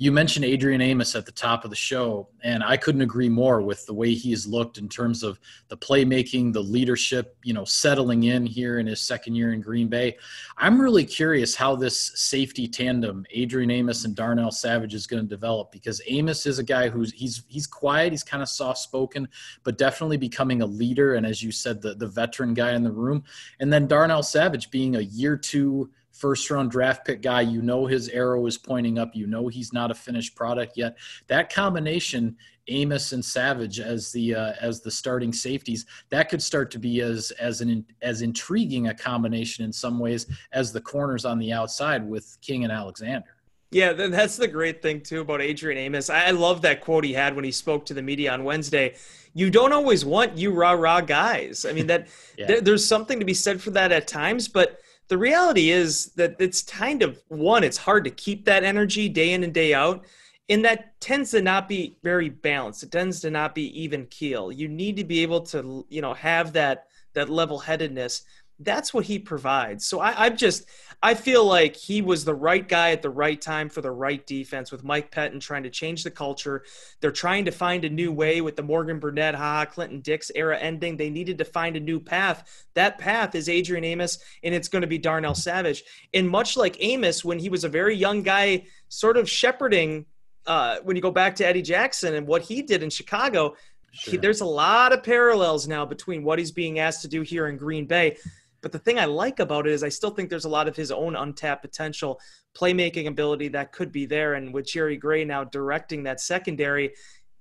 you 0.00 0.10
mentioned 0.10 0.46
Adrian 0.46 0.80
Amos 0.80 1.14
at 1.14 1.26
the 1.26 1.32
top 1.32 1.62
of 1.62 1.68
the 1.68 1.76
show, 1.76 2.26
and 2.42 2.64
I 2.64 2.78
couldn't 2.78 3.02
agree 3.02 3.28
more 3.28 3.60
with 3.60 3.84
the 3.84 3.92
way 3.92 4.14
he's 4.14 4.46
looked 4.46 4.78
in 4.78 4.88
terms 4.88 5.22
of 5.22 5.38
the 5.68 5.76
playmaking, 5.76 6.54
the 6.54 6.62
leadership, 6.62 7.36
you 7.44 7.52
know, 7.52 7.66
settling 7.66 8.22
in 8.22 8.46
here 8.46 8.78
in 8.78 8.86
his 8.86 9.02
second 9.02 9.34
year 9.34 9.52
in 9.52 9.60
Green 9.60 9.88
Bay. 9.88 10.16
I'm 10.56 10.80
really 10.80 11.04
curious 11.04 11.54
how 11.54 11.76
this 11.76 12.12
safety 12.14 12.66
tandem, 12.66 13.26
Adrian 13.30 13.70
Amos 13.70 14.06
and 14.06 14.16
Darnell 14.16 14.50
Savage, 14.50 14.94
is 14.94 15.06
going 15.06 15.22
to 15.22 15.28
develop 15.28 15.70
because 15.70 16.00
Amos 16.06 16.46
is 16.46 16.58
a 16.58 16.64
guy 16.64 16.88
who's 16.88 17.12
he's 17.12 17.42
he's 17.46 17.66
quiet, 17.66 18.10
he's 18.10 18.24
kind 18.24 18.42
of 18.42 18.48
soft 18.48 18.78
spoken, 18.78 19.28
but 19.64 19.76
definitely 19.76 20.16
becoming 20.16 20.62
a 20.62 20.66
leader, 20.66 21.16
and 21.16 21.26
as 21.26 21.42
you 21.42 21.52
said, 21.52 21.82
the 21.82 21.92
the 21.92 22.08
veteran 22.08 22.54
guy 22.54 22.72
in 22.72 22.82
the 22.82 22.90
room, 22.90 23.22
and 23.60 23.70
then 23.70 23.86
Darnell 23.86 24.22
Savage 24.22 24.70
being 24.70 24.96
a 24.96 25.00
year 25.00 25.36
two 25.36 25.90
first 26.12 26.50
round 26.50 26.70
draft 26.70 27.06
pick 27.06 27.22
guy. 27.22 27.42
You 27.42 27.62
know 27.62 27.86
his 27.86 28.08
arrow 28.08 28.46
is 28.46 28.58
pointing 28.58 28.98
up. 28.98 29.14
You 29.14 29.26
know 29.26 29.48
he's 29.48 29.72
not 29.72 29.90
a 29.90 29.94
finished 29.94 30.34
product 30.34 30.76
yet. 30.76 30.96
That 31.26 31.52
combination, 31.52 32.36
Amos 32.68 33.12
and 33.12 33.24
Savage 33.24 33.80
as 33.80 34.12
the 34.12 34.34
uh, 34.34 34.52
as 34.60 34.80
the 34.80 34.90
starting 34.90 35.32
safeties, 35.32 35.86
that 36.10 36.28
could 36.28 36.42
start 36.42 36.70
to 36.72 36.78
be 36.78 37.00
as 37.00 37.30
as 37.32 37.60
an 37.60 37.84
as 38.02 38.22
intriguing 38.22 38.88
a 38.88 38.94
combination 38.94 39.64
in 39.64 39.72
some 39.72 39.98
ways 39.98 40.26
as 40.52 40.72
the 40.72 40.80
corners 40.80 41.24
on 41.24 41.38
the 41.38 41.52
outside 41.52 42.06
with 42.08 42.36
King 42.40 42.64
and 42.64 42.72
Alexander. 42.72 43.36
Yeah, 43.72 43.92
that's 43.92 44.36
the 44.36 44.48
great 44.48 44.82
thing 44.82 45.00
too 45.00 45.20
about 45.20 45.40
Adrian 45.40 45.78
Amos. 45.78 46.10
I 46.10 46.32
love 46.32 46.62
that 46.62 46.80
quote 46.80 47.04
he 47.04 47.12
had 47.12 47.36
when 47.36 47.44
he 47.44 47.52
spoke 47.52 47.86
to 47.86 47.94
the 47.94 48.02
media 48.02 48.32
on 48.32 48.42
Wednesday. 48.42 48.96
You 49.32 49.48
don't 49.48 49.72
always 49.72 50.04
want 50.04 50.36
you 50.36 50.50
rah 50.50 50.72
rah 50.72 51.00
guys. 51.00 51.64
I 51.64 51.72
mean 51.72 51.86
that 51.86 52.08
yeah. 52.36 52.46
there, 52.46 52.60
there's 52.60 52.84
something 52.84 53.20
to 53.20 53.24
be 53.24 53.34
said 53.34 53.60
for 53.60 53.70
that 53.70 53.92
at 53.92 54.08
times, 54.08 54.48
but 54.48 54.80
the 55.10 55.18
reality 55.18 55.70
is 55.70 56.06
that 56.12 56.36
it's 56.38 56.62
kind 56.62 57.02
of 57.02 57.20
one, 57.28 57.64
it's 57.64 57.76
hard 57.76 58.04
to 58.04 58.10
keep 58.10 58.44
that 58.44 58.62
energy 58.62 59.08
day 59.08 59.32
in 59.32 59.42
and 59.42 59.52
day 59.52 59.74
out. 59.74 60.04
And 60.48 60.64
that 60.64 60.98
tends 61.00 61.32
to 61.32 61.42
not 61.42 61.68
be 61.68 61.96
very 62.04 62.28
balanced. 62.28 62.84
It 62.84 62.92
tends 62.92 63.20
to 63.20 63.30
not 63.30 63.54
be 63.54 63.82
even 63.82 64.06
keel. 64.06 64.52
You 64.52 64.68
need 64.68 64.96
to 64.96 65.04
be 65.04 65.20
able 65.20 65.40
to, 65.42 65.84
you 65.88 66.00
know, 66.00 66.14
have 66.14 66.52
that 66.54 66.86
that 67.12 67.28
level 67.28 67.58
headedness 67.58 68.22
that's 68.60 68.92
what 68.92 69.06
he 69.06 69.18
provides. 69.18 69.86
So 69.86 70.00
I, 70.00 70.26
I'm 70.26 70.36
just, 70.36 70.68
I 71.02 71.14
feel 71.14 71.44
like 71.44 71.74
he 71.74 72.02
was 72.02 72.24
the 72.24 72.34
right 72.34 72.66
guy 72.66 72.90
at 72.90 73.00
the 73.00 73.08
right 73.08 73.40
time 73.40 73.70
for 73.70 73.80
the 73.80 73.90
right 73.90 74.24
defense 74.26 74.70
with 74.70 74.84
Mike 74.84 75.10
Pettine 75.10 75.40
trying 75.40 75.62
to 75.62 75.70
change 75.70 76.04
the 76.04 76.10
culture. 76.10 76.64
They're 77.00 77.10
trying 77.10 77.46
to 77.46 77.52
find 77.52 77.84
a 77.86 77.90
new 77.90 78.12
way 78.12 78.42
with 78.42 78.56
the 78.56 78.62
Morgan 78.62 78.98
Burnett, 78.98 79.34
Ha 79.34 79.64
Clinton 79.64 80.00
Dix 80.00 80.30
era 80.34 80.58
ending. 80.58 80.98
They 80.98 81.08
needed 81.08 81.38
to 81.38 81.44
find 81.44 81.74
a 81.74 81.80
new 81.80 81.98
path. 81.98 82.66
That 82.74 82.98
path 82.98 83.34
is 83.34 83.48
Adrian 83.48 83.84
Amos, 83.84 84.18
and 84.42 84.54
it's 84.54 84.68
going 84.68 84.82
to 84.82 84.88
be 84.88 84.98
Darnell 84.98 85.34
Savage. 85.34 85.82
And 86.12 86.28
much 86.28 86.56
like 86.58 86.76
Amos, 86.80 87.24
when 87.24 87.38
he 87.38 87.48
was 87.48 87.64
a 87.64 87.68
very 87.68 87.96
young 87.96 88.22
guy, 88.22 88.66
sort 88.88 89.16
of 89.16 89.28
shepherding, 89.28 90.04
uh, 90.46 90.76
when 90.82 90.96
you 90.96 91.02
go 91.02 91.10
back 91.10 91.36
to 91.36 91.46
Eddie 91.46 91.62
Jackson 91.62 92.14
and 92.14 92.26
what 92.26 92.42
he 92.42 92.60
did 92.60 92.82
in 92.82 92.90
Chicago, 92.90 93.54
Sure. 93.92 94.12
He, 94.12 94.16
there's 94.18 94.40
a 94.40 94.46
lot 94.46 94.92
of 94.92 95.02
parallels 95.02 95.66
now 95.66 95.84
between 95.84 96.22
what 96.22 96.38
he's 96.38 96.52
being 96.52 96.78
asked 96.78 97.02
to 97.02 97.08
do 97.08 97.22
here 97.22 97.48
in 97.48 97.56
Green 97.56 97.86
Bay. 97.86 98.16
But 98.62 98.72
the 98.72 98.78
thing 98.78 98.98
I 98.98 99.06
like 99.06 99.40
about 99.40 99.66
it 99.66 99.72
is 99.72 99.82
I 99.82 99.88
still 99.88 100.10
think 100.10 100.28
there's 100.28 100.44
a 100.44 100.50
lot 100.50 100.68
of 100.68 100.76
his 100.76 100.90
own 100.90 101.16
untapped 101.16 101.62
potential, 101.62 102.20
playmaking 102.54 103.06
ability 103.06 103.48
that 103.48 103.72
could 103.72 103.90
be 103.90 104.06
there. 104.06 104.34
And 104.34 104.52
with 104.52 104.66
Jerry 104.66 104.96
Gray 104.96 105.24
now 105.24 105.44
directing 105.44 106.02
that 106.04 106.20
secondary, 106.20 106.92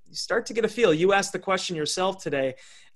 you 0.07 0.15
start 0.15 0.45
to 0.47 0.53
get 0.53 0.65
a 0.65 0.69
feel. 0.69 0.93
You 0.93 1.13
asked 1.13 1.33
the 1.33 1.39
question 1.39 1.75
yourself 1.75 2.23
today. 2.23 2.55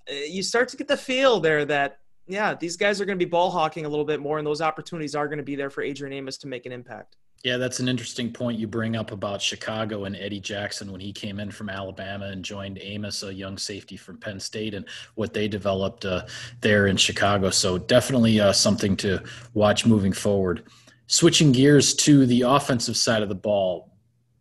Uh, 0.09 0.15
you 0.15 0.43
start 0.43 0.69
to 0.69 0.77
get 0.77 0.87
the 0.87 0.97
feel 0.97 1.39
there 1.39 1.65
that, 1.65 1.99
yeah, 2.27 2.55
these 2.55 2.77
guys 2.77 3.01
are 3.01 3.05
going 3.05 3.17
to 3.17 3.25
be 3.25 3.29
ball 3.29 3.51
hawking 3.51 3.85
a 3.85 3.89
little 3.89 4.05
bit 4.05 4.19
more, 4.19 4.37
and 4.37 4.47
those 4.47 4.61
opportunities 4.61 5.15
are 5.15 5.27
going 5.27 5.37
to 5.37 5.43
be 5.43 5.55
there 5.55 5.69
for 5.69 5.81
Adrian 5.81 6.13
Amos 6.13 6.37
to 6.37 6.47
make 6.47 6.65
an 6.65 6.71
impact. 6.71 7.17
Yeah, 7.43 7.57
that's 7.57 7.81
an 7.81 7.89
interesting 7.89 8.31
point 8.31 8.57
you 8.57 8.67
bring 8.67 8.95
up 8.95 9.11
about 9.11 9.41
Chicago 9.41 10.05
and 10.05 10.15
Eddie 10.15 10.39
Jackson 10.39 10.89
when 10.93 11.01
he 11.01 11.11
came 11.11 11.41
in 11.41 11.51
from 11.51 11.69
Alabama 11.69 12.27
and 12.27 12.43
joined 12.43 12.79
Amos, 12.81 13.21
a 13.23 13.33
young 13.33 13.57
safety 13.57 13.97
from 13.97 14.17
Penn 14.17 14.39
State, 14.39 14.73
and 14.73 14.85
what 15.15 15.33
they 15.33 15.49
developed 15.49 16.05
uh, 16.05 16.25
there 16.61 16.87
in 16.87 16.95
Chicago. 16.95 17.49
So 17.49 17.77
definitely 17.77 18.39
uh, 18.39 18.53
something 18.53 18.95
to 18.97 19.21
watch 19.53 19.85
moving 19.85 20.13
forward. 20.13 20.63
Switching 21.07 21.51
gears 21.51 21.93
to 21.95 22.25
the 22.25 22.43
offensive 22.43 22.95
side 22.95 23.21
of 23.21 23.27
the 23.27 23.35
ball, 23.35 23.91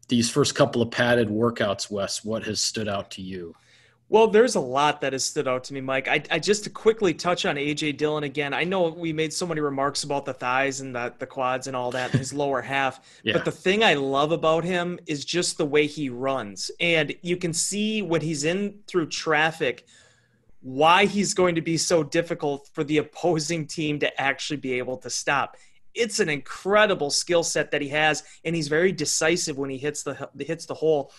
these 0.07 0.31
first 0.31 0.55
couple 0.55 0.81
of 0.81 0.93
padded 0.93 1.29
workouts, 1.29 1.91
Wes, 1.91 2.25
what 2.25 2.45
has 2.45 2.61
stood 2.61 2.87
out 2.87 3.11
to 3.12 3.23
you? 3.23 3.53
Well, 4.12 4.26
there's 4.26 4.57
a 4.57 4.61
lot 4.61 5.00
that 5.00 5.14
has 5.14 5.25
stood 5.25 5.49
out 5.49 5.64
to 5.64 5.73
me, 5.73 5.81
Mike. 5.81 6.07
I, 6.07 6.23
I 6.31 6.38
just 6.38 6.64
to 6.64 6.71
quickly 6.71 7.14
touch 7.14 7.47
on 7.47 7.57
AJ 7.57 7.97
Dillon 7.97 8.25
again. 8.25 8.52
I 8.52 8.62
know 8.62 8.90
we 8.90 9.11
made 9.11 9.33
so 9.33 9.47
many 9.47 9.62
remarks 9.62 10.04
about 10.04 10.26
the 10.26 10.35
thighs 10.35 10.83
and 10.83 10.95
the, 10.95 11.14
the 11.19 11.26
quads 11.26 11.66
and 11.66 11.75
all 11.75 11.92
that, 11.92 12.11
his 12.11 12.31
lower 12.35 12.61
half. 12.61 13.00
Yeah. 13.23 13.33
But 13.33 13.47
the 13.47 13.50
thing 13.50 13.83
I 13.83 13.95
love 13.95 14.31
about 14.31 14.64
him 14.64 14.99
is 15.07 15.25
just 15.25 15.57
the 15.57 15.64
way 15.64 15.87
he 15.87 16.11
runs. 16.11 16.71
And 16.78 17.14
you 17.23 17.38
can 17.38 17.54
see 17.54 18.02
when 18.02 18.21
he's 18.21 18.45
in 18.45 18.81
through 18.87 19.07
traffic 19.07 19.87
why 20.61 21.07
he's 21.07 21.33
going 21.33 21.54
to 21.54 21.62
be 21.62 21.78
so 21.78 22.02
difficult 22.02 22.69
for 22.75 22.85
the 22.85 22.99
opposing 22.99 23.66
team 23.66 23.99
to 24.00 24.21
actually 24.21 24.59
be 24.59 24.75
able 24.75 24.99
to 24.99 25.09
stop. 25.09 25.57
It's 25.95 26.21
an 26.21 26.28
incredible 26.28 27.09
skill 27.09 27.45
set 27.45 27.71
that 27.71 27.81
he 27.81 27.88
has, 27.88 28.25
and 28.45 28.54
he's 28.54 28.69
very 28.69 28.92
decisive 28.92 29.57
when 29.57 29.71
he 29.71 29.78
hits 29.78 30.02
the 30.02 30.28
hits 30.38 30.66
the 30.66 30.75
hole. 30.75 31.12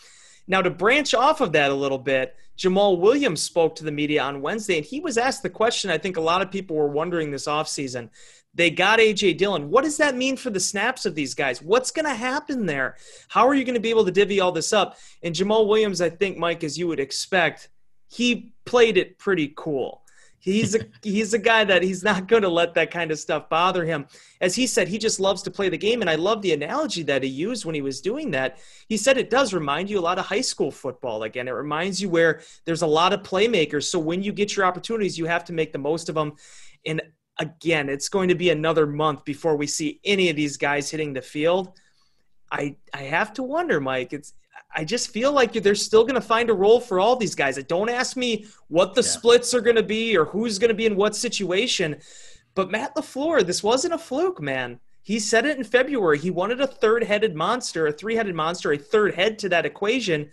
Now, 0.48 0.62
to 0.62 0.70
branch 0.70 1.14
off 1.14 1.42
of 1.42 1.54
that 1.54 1.72
a 1.72 1.76
little 1.76 1.98
bit, 1.98 2.36
Jamaal 2.58 3.00
Williams 3.00 3.42
spoke 3.42 3.76
to 3.76 3.84
the 3.84 3.92
media 3.92 4.22
on 4.22 4.42
Wednesday, 4.42 4.78
and 4.78 4.86
he 4.86 5.00
was 5.00 5.18
asked 5.18 5.44
the 5.44 5.50
question 5.50 5.90
I 5.90 5.98
think 5.98 6.18
a 6.18 6.22
lot 6.22 6.42
of 6.42 6.52
people 6.52 6.76
were 6.76 6.88
wondering 6.88 7.32
this 7.32 7.48
offseason. 7.48 8.10
They 8.56 8.70
got 8.70 9.00
A.J. 9.00 9.34
Dillon. 9.34 9.72
What 9.72 9.84
does 9.84 9.98
that 9.98 10.16
mean 10.16 10.38
for 10.38 10.52
the 10.52 10.60
snaps 10.60 11.08
of 11.08 11.16
these 11.16 11.34
guys? 11.34 11.62
What's 11.62 11.90
going 11.90 12.06
to 12.06 12.14
happen 12.14 12.68
there? 12.68 12.98
How 13.28 13.48
are 13.48 13.56
you 13.56 13.64
going 13.64 13.74
to 13.74 13.82
be 13.82 13.90
able 13.90 14.06
to 14.06 14.12
divvy 14.12 14.40
all 14.40 14.52
this 14.52 14.74
up? 14.74 14.98
And 15.24 15.34
Jamaal 15.34 15.68
Williams, 15.68 16.02
I 16.02 16.10
think, 16.10 16.38
Mike, 16.38 16.64
as 16.64 16.78
you 16.78 16.88
would 16.88 17.00
expect, 17.00 17.70
he 18.10 18.54
played 18.66 18.98
it 18.98 19.18
pretty 19.18 19.54
cool. 19.56 20.03
He's 20.44 20.76
a 20.76 20.80
he's 21.02 21.34
a 21.34 21.40
guy 21.40 21.64
that 21.64 21.84
he's 21.84 22.04
not 22.04 22.28
going 22.28 22.42
to 22.42 22.50
let 22.50 22.74
that 22.74 22.92
kind 22.92 23.12
of 23.12 23.18
stuff 23.18 23.48
bother 23.48 23.86
him. 23.86 24.08
As 24.42 24.54
he 24.54 24.68
said, 24.68 24.90
he 24.90 24.98
just 24.98 25.22
loves 25.22 25.42
to 25.44 25.52
play 25.52 25.70
the 25.70 25.78
game, 25.78 26.02
and 26.02 26.10
I 26.10 26.16
love 26.16 26.42
the 26.42 26.52
analogy 26.52 27.02
that 27.04 27.24
he 27.24 27.30
used 27.30 27.64
when 27.64 27.76
he 27.76 27.82
was 27.82 28.02
doing 28.02 28.32
that. 28.32 28.60
He 28.90 28.98
said 28.98 29.18
it 29.18 29.30
does 29.30 29.54
remind 29.54 29.90
you 29.90 29.98
a 30.00 30.02
lot 30.02 30.20
of 30.20 30.26
high 30.26 30.42
school 30.42 30.70
football. 30.70 31.24
Again, 31.24 31.48
it 31.48 31.52
reminds 31.52 32.02
you 32.02 32.10
where 32.10 32.42
there's 32.66 32.82
a 32.82 32.88
lot 32.88 33.14
of 33.14 33.24
playmakers. 33.24 33.86
So 33.86 34.00
when 34.00 34.22
you 34.22 34.34
get 34.34 34.54
your 34.58 34.66
opportunities, 34.66 35.18
you 35.18 35.28
have 35.28 35.46
to 35.46 35.54
make 35.54 35.72
the 35.72 35.80
most 35.80 36.10
of 36.10 36.16
them. 36.16 36.34
And 36.86 37.02
again, 37.40 37.88
it's 37.88 38.10
going 38.10 38.28
to 38.28 38.36
be 38.36 38.50
another 38.50 38.86
month 38.86 39.24
before 39.24 39.56
we 39.56 39.66
see 39.66 40.02
any 40.04 40.30
of 40.30 40.36
these 40.36 40.58
guys 40.58 40.92
hitting 40.92 41.14
the 41.14 41.22
field. 41.22 41.72
I 42.52 42.76
I 42.94 43.04
have 43.04 43.32
to 43.36 43.44
wonder, 43.44 43.80
Mike. 43.80 44.12
It's 44.12 44.34
I 44.76 44.84
just 44.84 45.10
feel 45.10 45.32
like 45.32 45.54
they're 45.54 45.76
still 45.76 46.04
going 46.04 46.16
to 46.16 46.22
find 46.22 46.50
a 46.50 46.54
role 46.54 46.80
for 46.80 47.00
all 47.00 47.16
these 47.16 47.36
guys. 47.36 47.62
Don't 47.64 47.90
ask 47.90 48.18
me 48.18 48.46
what 48.68 48.96
the 48.96 49.02
yeah. 49.02 49.08
splits 49.08 49.54
are 49.54 49.62
going 49.62 49.76
to 49.76 49.84
be 49.84 50.18
or 50.18 50.26
who's 50.26 50.58
going 50.58 50.70
to 50.70 50.76
be 50.76 50.86
in 50.86 50.96
what 50.96 51.16
situation. 51.16 51.98
But 52.56 52.72
Matt 52.72 52.96
LaFleur, 52.96 53.46
this 53.46 53.64
wasn't 53.64 53.94
a 53.94 53.98
fluke, 53.98 54.42
man. 54.42 54.80
He 55.02 55.20
said 55.20 55.46
it 55.46 55.58
in 55.58 55.64
February. 55.64 56.18
He 56.18 56.32
wanted 56.32 56.62
a 56.62 56.68
third 56.68 57.04
headed 57.04 57.36
monster, 57.36 57.88
a 57.88 57.92
three 57.92 58.16
headed 58.16 58.36
monster, 58.36 58.72
a 58.72 58.78
third 58.78 59.16
head 59.16 59.38
to 59.40 59.50
that 59.50 59.66
equation. 59.66 60.30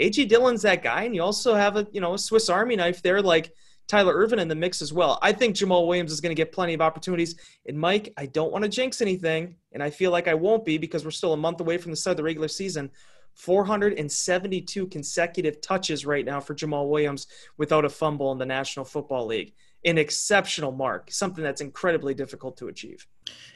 AJ 0.00 0.28
Dillon's 0.28 0.62
that 0.62 0.82
guy, 0.82 1.02
and 1.02 1.14
you 1.14 1.22
also 1.22 1.54
have 1.54 1.76
a 1.76 1.86
you 1.92 2.00
know 2.00 2.14
a 2.14 2.18
Swiss 2.18 2.48
Army 2.48 2.76
knife 2.76 3.02
there, 3.02 3.20
like 3.20 3.52
Tyler 3.88 4.14
Ervin 4.14 4.38
in 4.38 4.48
the 4.48 4.54
mix 4.54 4.80
as 4.80 4.92
well. 4.92 5.18
I 5.22 5.32
think 5.32 5.56
Jamaal 5.56 5.86
Williams 5.86 6.12
is 6.12 6.20
going 6.20 6.30
to 6.30 6.40
get 6.40 6.52
plenty 6.52 6.72
of 6.72 6.80
opportunities. 6.80 7.34
And 7.66 7.78
Mike, 7.78 8.12
I 8.16 8.26
don't 8.26 8.52
want 8.52 8.62
to 8.62 8.70
jinx 8.70 9.00
anything, 9.00 9.56
and 9.72 9.82
I 9.82 9.90
feel 9.90 10.12
like 10.12 10.28
I 10.28 10.34
won't 10.34 10.64
be 10.64 10.78
because 10.78 11.04
we're 11.04 11.10
still 11.10 11.32
a 11.32 11.36
month 11.36 11.60
away 11.60 11.76
from 11.76 11.90
the 11.90 11.96
start 11.96 12.12
of 12.12 12.18
the 12.18 12.22
regular 12.22 12.48
season. 12.48 12.90
472 13.34 14.86
consecutive 14.88 15.60
touches 15.60 16.06
right 16.06 16.24
now 16.24 16.40
for 16.40 16.54
Jamaal 16.54 16.88
Williams 16.88 17.26
without 17.56 17.84
a 17.84 17.88
fumble 17.88 18.32
in 18.32 18.38
the 18.38 18.46
National 18.46 18.84
Football 18.84 19.26
League. 19.26 19.54
An 19.84 19.98
exceptional 19.98 20.70
mark, 20.70 21.10
something 21.10 21.42
that's 21.42 21.60
incredibly 21.60 22.14
difficult 22.14 22.56
to 22.58 22.68
achieve. 22.68 23.06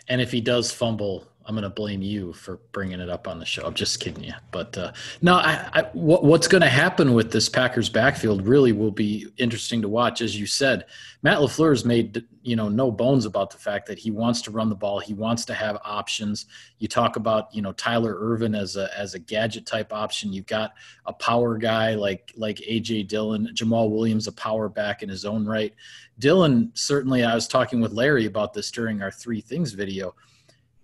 And 0.08 0.20
if 0.20 0.32
he 0.32 0.40
does 0.40 0.72
fumble, 0.72 1.28
I'm 1.46 1.54
going 1.54 1.62
to 1.62 1.70
blame 1.70 2.02
you 2.02 2.32
for 2.32 2.58
bringing 2.72 2.98
it 2.98 3.08
up 3.08 3.28
on 3.28 3.38
the 3.38 3.46
show. 3.46 3.64
I'm 3.64 3.74
just 3.74 4.00
kidding 4.00 4.24
you. 4.24 4.32
But 4.50 4.76
uh, 4.76 4.92
I, 5.26 5.68
I, 5.72 5.82
what, 5.92 6.24
what's 6.24 6.48
going 6.48 6.62
to 6.62 6.68
happen 6.68 7.14
with 7.14 7.30
this 7.30 7.48
Packers 7.48 7.88
backfield 7.88 8.46
really 8.46 8.72
will 8.72 8.90
be 8.90 9.28
interesting 9.36 9.80
to 9.82 9.88
watch. 9.88 10.20
As 10.20 10.38
you 10.38 10.46
said, 10.46 10.86
Matt 11.22 11.38
LaFleur 11.38 11.70
has 11.70 11.84
made 11.84 12.24
you 12.42 12.54
know 12.54 12.68
no 12.68 12.90
bones 12.90 13.26
about 13.26 13.50
the 13.50 13.58
fact 13.58 13.86
that 13.86 13.98
he 13.98 14.10
wants 14.10 14.42
to 14.42 14.50
run 14.50 14.68
the 14.68 14.74
ball. 14.74 14.98
He 14.98 15.14
wants 15.14 15.44
to 15.46 15.54
have 15.54 15.78
options. 15.84 16.46
You 16.78 16.88
talk 16.88 17.16
about 17.16 17.54
you 17.54 17.62
know 17.62 17.72
Tyler 17.72 18.16
Ervin 18.18 18.54
as 18.54 18.76
a 18.76 18.88
as 18.96 19.14
a 19.14 19.18
gadget 19.18 19.66
type 19.66 19.92
option. 19.92 20.32
You've 20.32 20.46
got 20.46 20.72
a 21.06 21.12
power 21.12 21.58
guy 21.58 21.94
like 21.94 22.32
like 22.36 22.58
AJ 22.58 23.08
Dillon, 23.08 23.50
Jamaal 23.54 23.90
Williams, 23.90 24.26
a 24.26 24.32
power 24.32 24.68
back 24.68 25.02
in 25.02 25.08
his 25.08 25.24
own 25.24 25.44
right. 25.44 25.74
Dillon 26.18 26.70
certainly. 26.74 27.24
I 27.24 27.34
was 27.34 27.48
talking 27.48 27.80
with 27.80 27.92
Larry 27.92 28.26
about 28.26 28.52
this 28.52 28.70
during 28.70 29.02
our 29.02 29.10
three 29.10 29.40
things 29.40 29.72
video 29.72 30.14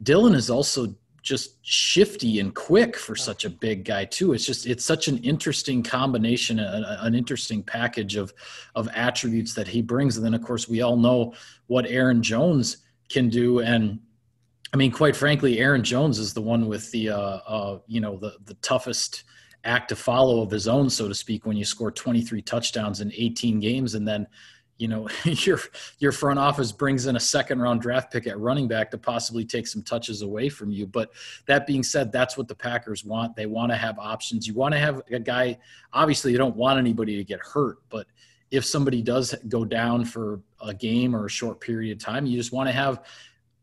Dillon 0.02 0.34
is 0.34 0.50
also 0.50 0.94
just 1.22 1.64
shifty 1.64 2.40
and 2.40 2.54
quick 2.54 2.96
for 2.96 3.14
such 3.14 3.44
a 3.44 3.50
big 3.50 3.84
guy 3.84 4.04
too. 4.04 4.32
It's 4.32 4.44
just 4.44 4.66
it's 4.66 4.84
such 4.84 5.06
an 5.06 5.18
interesting 5.18 5.82
combination, 5.82 6.58
an 6.58 7.14
interesting 7.14 7.62
package 7.62 8.16
of 8.16 8.32
of 8.74 8.88
attributes 8.94 9.54
that 9.54 9.68
he 9.68 9.82
brings. 9.82 10.16
And 10.16 10.26
then 10.26 10.34
of 10.34 10.42
course 10.42 10.68
we 10.68 10.82
all 10.82 10.96
know 10.96 11.34
what 11.68 11.86
Aaron 11.86 12.22
Jones 12.22 12.78
can 13.08 13.28
do. 13.28 13.60
And 13.60 14.00
I 14.74 14.76
mean, 14.76 14.90
quite 14.90 15.14
frankly, 15.14 15.60
Aaron 15.60 15.84
Jones 15.84 16.18
is 16.18 16.34
the 16.34 16.40
one 16.40 16.66
with 16.66 16.90
the 16.90 17.10
uh, 17.10 17.16
uh, 17.46 17.78
you 17.86 18.00
know 18.00 18.16
the 18.16 18.34
the 18.44 18.54
toughest 18.54 19.24
act 19.64 19.90
to 19.90 19.96
follow 19.96 20.42
of 20.42 20.50
his 20.50 20.66
own, 20.66 20.90
so 20.90 21.06
to 21.06 21.14
speak. 21.14 21.46
When 21.46 21.56
you 21.56 21.64
score 21.64 21.92
23 21.92 22.42
touchdowns 22.42 23.00
in 23.00 23.12
18 23.14 23.60
games, 23.60 23.94
and 23.94 24.08
then 24.08 24.26
you 24.82 24.88
know 24.88 25.08
your 25.24 25.60
your 26.00 26.10
front 26.10 26.40
office 26.40 26.72
brings 26.72 27.06
in 27.06 27.14
a 27.14 27.20
second 27.20 27.60
round 27.60 27.80
draft 27.80 28.12
pick 28.12 28.26
at 28.26 28.38
running 28.38 28.66
back 28.66 28.90
to 28.90 28.98
possibly 28.98 29.44
take 29.44 29.68
some 29.68 29.82
touches 29.82 30.22
away 30.22 30.48
from 30.48 30.72
you. 30.72 30.86
But 30.86 31.12
that 31.46 31.66
being 31.68 31.84
said 31.84 32.10
that's 32.10 32.36
what 32.36 32.48
the 32.48 32.54
packers 32.56 33.04
want. 33.04 33.36
They 33.36 33.46
want 33.46 33.70
to 33.70 33.76
have 33.76 33.98
options. 33.98 34.46
You 34.46 34.54
want 34.54 34.74
to 34.74 34.80
have 34.80 35.00
a 35.10 35.20
guy 35.20 35.58
obviously 35.92 36.32
you 36.32 36.38
don't 36.38 36.56
want 36.56 36.78
anybody 36.78 37.16
to 37.16 37.24
get 37.24 37.38
hurt 37.40 37.78
but 37.88 38.06
if 38.50 38.64
somebody 38.64 39.00
does 39.02 39.34
go 39.48 39.64
down 39.64 40.04
for 40.04 40.40
a 40.60 40.74
game 40.74 41.14
or 41.14 41.26
a 41.26 41.30
short 41.30 41.60
period 41.60 41.96
of 41.96 42.02
time 42.02 42.26
you 42.26 42.36
just 42.36 42.52
want 42.52 42.68
to 42.68 42.72
have 42.72 43.02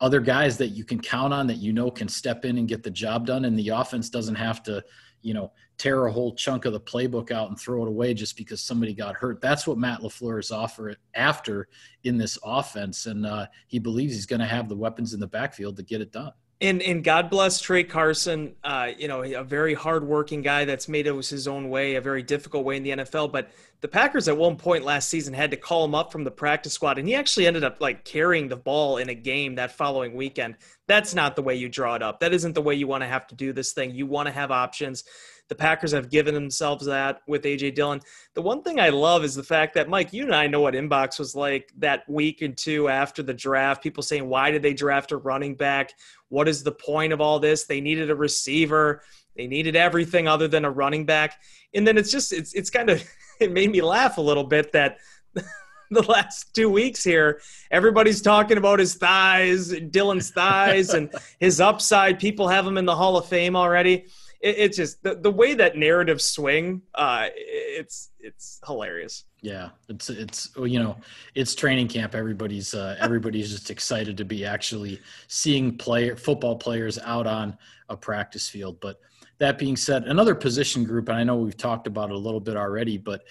other 0.02 0.20
guys 0.20 0.58
that 0.58 0.70
you 0.70 0.84
can 0.84 1.00
count 1.00 1.34
on 1.34 1.48
that 1.48 1.58
you 1.58 1.74
know 1.74 1.92
can 1.92 2.08
step 2.08 2.46
in 2.46 2.58
and 2.58 2.68
get 2.68 2.84
the 2.84 2.92
job 2.92 3.26
done. 3.26 3.46
And 3.46 3.58
the 3.60 3.70
offense 3.70 4.10
doesn't 4.10 4.36
have 4.36 4.64
to 4.64 4.84
you 5.22 5.34
know 5.34 5.52
tear 5.78 6.06
a 6.06 6.12
whole 6.12 6.36
chunk 6.36 6.66
of 6.66 6.74
the 6.74 6.80
playbook 6.80 7.32
out 7.32 7.48
and 7.48 7.60
throw 7.60 7.84
it 7.84 7.88
away 7.88 8.14
just 8.14 8.36
because 8.36 8.62
somebody 8.62 8.94
got 8.94 9.16
hurt. 9.16 9.42
That's 9.42 9.66
what 9.66 9.78
Matt 9.78 10.02
LaFleur 10.02 10.40
is 10.40 10.52
offer 10.52 10.96
after 11.16 11.68
in 12.04 12.18
this 12.18 12.38
offense, 12.44 13.06
and 13.06 13.26
uh, 13.26 13.48
he 13.68 13.80
believes 13.80 14.14
he's 14.14 14.26
going 14.26 14.42
to 14.42 14.46
have 14.46 14.70
the 14.70 14.76
weapons 14.76 15.14
in 15.14 15.20
the 15.20 15.28
backfield 15.28 15.78
to 15.78 15.84
get 15.84 16.02
it 16.02 16.12
done. 16.12 16.34
And 16.62 16.82
and 16.82 17.04
God 17.06 17.30
bless 17.30 17.62
Tra 17.62 17.86
Carson, 17.86 18.56
uh, 18.66 18.90
you 18.98 19.08
know, 19.08 19.24
a 19.24 19.46
very 19.46 19.74
hardworking 19.74 20.42
guy 20.42 20.66
that's 20.66 20.90
made 20.90 21.08
it 21.08 21.16
his 21.30 21.48
own 21.48 21.70
way, 21.70 21.96
a 21.96 22.02
very 22.02 22.22
difficult 22.22 22.66
way 22.66 22.76
in 22.76 22.84
the 22.84 22.90
NFL. 22.90 23.32
But 23.32 23.50
the 23.82 23.88
Packers 23.88 24.28
at 24.28 24.38
one 24.38 24.58
point 24.58 24.84
last 24.84 25.10
season 25.10 25.34
had 25.34 25.52
to 25.52 25.58
call 25.58 25.86
him 25.86 25.96
up 25.96 26.12
from 26.12 26.24
the 26.24 26.32
practice 26.32 26.74
squad, 26.74 26.98
and 26.98 27.08
he 27.08 27.16
actually 27.16 27.48
ended 27.48 27.64
up 27.64 27.78
like 27.80 28.04
carrying 28.04 28.50
the 28.50 28.58
ball 28.58 28.98
in 28.98 29.10
a 29.10 29.16
game 29.16 29.56
that 29.56 29.72
following 29.72 30.16
weekend. 30.16 30.56
That's 30.88 31.16
not 31.16 31.36
the 31.36 31.42
way 31.42 31.56
you 31.56 31.70
draw 31.70 31.96
it 31.96 32.04
up. 32.04 32.20
That 32.20 32.34
isn't 32.34 32.54
the 32.54 32.62
way 32.62 32.76
you 32.76 32.88
want 32.88 33.04
to 33.04 33.08
have 33.08 33.28
to 33.28 33.36
do 33.36 33.54
this 33.54 33.72
thing. 33.72 33.92
You 33.92 34.06
want 34.06 34.28
to 34.28 34.34
have 34.34 34.52
options. 34.52 35.06
The 35.48 35.56
Packers 35.56 35.92
have 35.94 36.12
given 36.12 36.36
themselves 36.36 36.86
that 36.86 37.22
with 37.28 37.44
AJ 37.44 37.74
Dillon. 37.74 38.02
The 38.36 38.42
one 38.42 38.62
thing 38.62 38.80
I 38.80 38.90
love 38.90 39.24
is 39.24 39.34
the 39.34 39.44
fact 39.44 39.74
that 39.74 39.90
Mike, 39.90 40.14
you 40.14 40.24
and 40.24 40.36
I 40.36 40.46
know 40.46 40.62
what 40.62 40.76
inbox 40.76 41.18
was 41.18 41.36
like 41.36 41.72
that 41.78 42.08
week 42.08 42.42
and 42.42 42.56
two 42.56 42.88
after 42.88 43.24
the 43.24 43.34
draft. 43.34 43.82
People 43.82 44.04
saying, 44.04 44.28
"Why 44.28 44.52
did 44.52 44.62
they 44.62 44.74
draft 44.74 45.12
a 45.12 45.18
running 45.18 45.56
back? 45.56 45.94
What 46.28 46.48
is 46.48 46.64
the 46.64 46.72
point 46.72 47.14
of 47.14 47.22
all 47.22 47.40
this? 47.40 47.66
They 47.66 47.82
needed 47.82 48.12
a 48.12 48.16
receiver. 48.16 49.02
They 49.36 49.48
needed 49.48 49.76
everything 49.76 50.28
other 50.28 50.48
than 50.48 50.66
a 50.66 50.72
running 50.72 51.06
back." 51.06 51.42
And 51.74 51.88
then 51.88 51.98
it's 51.98 52.12
just 52.12 52.32
it's 52.32 52.54
it's 52.54 52.70
kind 52.70 52.90
of 52.92 53.04
it 53.42 53.52
made 53.52 53.72
me 53.72 53.82
laugh 53.82 54.18
a 54.18 54.22
little 54.22 54.44
bit 54.44 54.72
that 54.74 54.98
the 55.92 56.02
last 56.04 56.54
two 56.54 56.70
weeks 56.70 57.04
here. 57.04 57.42
Everybody's 57.72 58.22
talking 58.22 58.58
about 58.58 58.80
his 58.80 58.96
thighs, 58.96 59.70
Dillon's 59.92 60.32
thighs, 60.32 60.94
and 60.94 61.14
his 61.40 61.60
upside. 61.60 62.20
People 62.20 62.48
have 62.48 62.66
him 62.66 62.78
in 62.78 62.86
the 62.86 62.96
Hall 62.96 63.18
of 63.18 63.26
Fame 63.26 63.56
already 63.56 64.06
it, 64.42 64.56
it's 64.58 64.78
just 64.78 65.04
the, 65.04 65.16
the 65.16 65.32
way 65.32 65.54
that 65.54 65.78
narratives 65.78 66.26
swing. 66.26 66.82
Uh, 66.96 67.28
it's 67.36 68.10
it's 68.20 68.60
hilarious. 68.66 69.26
Yeah, 69.42 69.70
it's 69.88 70.10
it's 70.10 70.50
you 70.58 70.80
know 70.80 70.98
it's 71.36 71.56
training 71.56 71.88
camp. 71.88 72.16
Everybody's 72.16 72.74
uh, 72.74 72.96
everybody's 73.00 73.52
just 73.52 73.70
excited 73.70 74.18
to 74.18 74.26
be 74.26 74.46
actually 74.46 75.00
seeing 75.28 75.78
player 75.78 76.16
football 76.16 76.58
players 76.58 76.98
out 77.00 77.28
on 77.28 77.58
a 77.90 77.98
practice 77.98 78.48
field. 78.48 78.80
But 78.80 79.00
that 79.40 79.58
being 79.58 79.76
said, 79.76 80.04
another 80.04 80.36
position 80.36 80.84
group, 80.84 81.10
and 81.10 81.18
I 81.18 81.24
know 81.24 81.38
we've 81.38 81.58
talked 81.58 81.88
about 81.88 82.10
it 82.10 82.16
a 82.16 82.20
little 82.20 82.40
bit 82.40 82.56
already, 82.56 82.98
but 82.98 83.24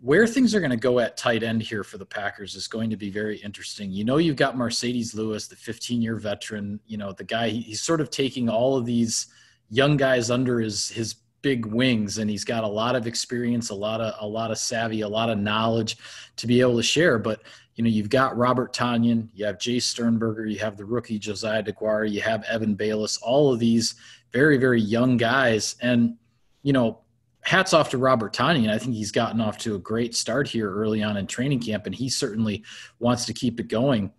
where 0.00 0.26
things 0.26 0.54
are 0.54 0.60
going 0.60 0.70
to 0.70 0.76
go 0.76 0.98
at 0.98 1.16
tight 1.16 1.42
end 1.42 1.62
here 1.62 1.82
for 1.82 1.96
the 1.96 2.04
Packers 2.04 2.54
is 2.54 2.68
going 2.68 2.90
to 2.90 2.96
be 2.96 3.10
very 3.10 3.38
interesting. 3.38 3.90
You 3.90 4.04
know, 4.04 4.18
you've 4.18 4.36
got 4.36 4.56
Marcedes 4.56 5.14
Lewis, 5.14 5.48
the 5.48 5.56
15 5.56 6.02
year 6.02 6.16
veteran, 6.16 6.80
you 6.86 6.98
know, 6.98 7.12
the 7.12 7.24
guy, 7.24 7.48
he's 7.48 7.82
sort 7.82 8.00
of 8.00 8.10
taking 8.10 8.48
all 8.48 8.76
of 8.76 8.84
these 8.84 9.28
young 9.70 9.96
guys 9.96 10.30
under 10.30 10.60
his 10.60 10.88
his 10.90 11.16
big 11.46 11.64
wings 11.64 12.18
and 12.18 12.28
he's 12.28 12.42
got 12.42 12.64
a 12.64 12.66
lot 12.66 12.96
of 12.96 13.06
experience 13.06 13.70
a 13.70 13.74
lot 13.74 14.00
of 14.00 14.12
a 14.18 14.26
lot 14.26 14.50
of 14.50 14.58
savvy 14.58 15.02
a 15.02 15.08
lot 15.08 15.30
of 15.30 15.38
knowledge 15.38 15.96
to 16.34 16.48
be 16.48 16.60
able 16.60 16.76
to 16.76 16.82
share. 16.82 17.20
But 17.20 17.40
you 17.76 17.84
know 17.84 17.88
you've 17.88 18.10
got 18.10 18.36
robert 18.36 18.74
tonyan 18.74 19.28
you 19.32 19.44
have 19.44 19.56
Jace 19.58 19.82
sternberger 19.82 20.44
you 20.44 20.58
have 20.58 20.76
the 20.76 20.84
rookie 20.84 21.20
josiah 21.20 21.62
deguara 21.62 22.10
you 22.10 22.20
have 22.20 22.42
evan 22.48 22.76
baylis 22.76 23.16
all 23.22 23.52
of 23.52 23.60
these 23.60 23.94
very 24.32 24.56
very 24.56 24.80
young 24.80 25.16
guys. 25.16 25.76
And 25.80 26.16
you 26.64 26.72
know 26.72 26.98
hats 27.42 27.72
off 27.72 27.90
to 27.90 27.98
robert 27.98 28.34
tonyan 28.34 28.70
i 28.72 28.76
think 28.76 28.96
he's 28.96 29.12
gotten 29.12 29.40
off 29.40 29.56
to 29.58 29.76
a 29.76 29.78
great 29.78 30.16
start 30.16 30.48
here 30.48 30.68
early 30.74 31.00
on 31.00 31.16
in 31.16 31.28
training 31.28 31.60
camp 31.60 31.86
and 31.86 31.94
he 31.94 32.08
certainly 32.08 32.64
wants 32.98 33.24
to 33.24 33.32
keep 33.32 33.60
it 33.60 33.68
going 33.68 34.12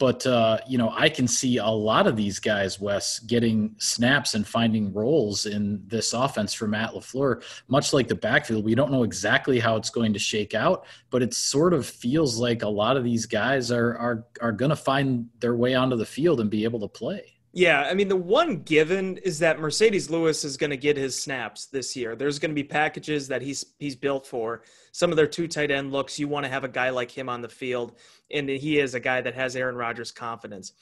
but 0.00 0.26
uh, 0.26 0.58
you 0.66 0.78
know, 0.78 0.94
I 0.96 1.10
can 1.10 1.28
see 1.28 1.58
a 1.58 1.66
lot 1.66 2.06
of 2.06 2.16
these 2.16 2.38
guys, 2.38 2.80
Wes, 2.80 3.18
getting 3.18 3.74
snaps 3.76 4.32
and 4.32 4.48
finding 4.48 4.94
roles 4.94 5.44
in 5.44 5.82
this 5.86 6.14
offense 6.14 6.54
for 6.54 6.66
Matt 6.66 6.94
Lafleur. 6.94 7.42
Much 7.68 7.92
like 7.92 8.08
the 8.08 8.14
backfield, 8.14 8.64
we 8.64 8.74
don't 8.74 8.90
know 8.90 9.02
exactly 9.02 9.60
how 9.60 9.76
it's 9.76 9.90
going 9.90 10.14
to 10.14 10.18
shake 10.18 10.54
out, 10.54 10.86
but 11.10 11.22
it 11.22 11.34
sort 11.34 11.74
of 11.74 11.84
feels 11.84 12.38
like 12.38 12.62
a 12.62 12.68
lot 12.68 12.96
of 12.96 13.04
these 13.04 13.26
guys 13.26 13.70
are 13.70 13.94
are 13.98 14.26
are 14.40 14.52
going 14.52 14.70
to 14.70 14.76
find 14.76 15.28
their 15.38 15.54
way 15.54 15.74
onto 15.74 15.96
the 15.96 16.06
field 16.06 16.40
and 16.40 16.48
be 16.48 16.64
able 16.64 16.80
to 16.80 16.88
play. 16.88 17.34
Yeah, 17.52 17.88
I 17.90 17.94
mean 17.94 18.06
the 18.06 18.16
one 18.16 18.58
given 18.58 19.16
is 19.18 19.40
that 19.40 19.58
Marcedes 19.58 20.08
Lewis 20.08 20.44
is 20.44 20.56
going 20.56 20.70
to 20.70 20.76
get 20.76 20.96
his 20.96 21.20
snaps 21.20 21.66
this 21.66 21.96
year. 21.96 22.14
There's 22.14 22.38
going 22.38 22.52
to 22.52 22.54
be 22.54 22.62
packages 22.62 23.26
that 23.28 23.42
he's 23.42 23.64
he's 23.78 23.96
built 23.96 24.24
for. 24.24 24.62
Some 24.92 25.10
of 25.10 25.16
their 25.16 25.26
two 25.26 25.48
tight 25.48 25.72
end 25.72 25.90
looks, 25.90 26.18
you 26.18 26.28
want 26.28 26.44
to 26.44 26.50
have 26.50 26.62
a 26.62 26.68
guy 26.68 26.90
like 26.90 27.10
him 27.10 27.28
on 27.28 27.42
the 27.42 27.48
field, 27.48 27.96
and 28.30 28.48
he 28.48 28.78
is 28.78 28.94
a 28.94 29.00
guy 29.00 29.20
that 29.20 29.34
has 29.34 29.56
Aaron 29.56 29.74
Rodgers' 29.74 30.12
confidence. 30.12 30.72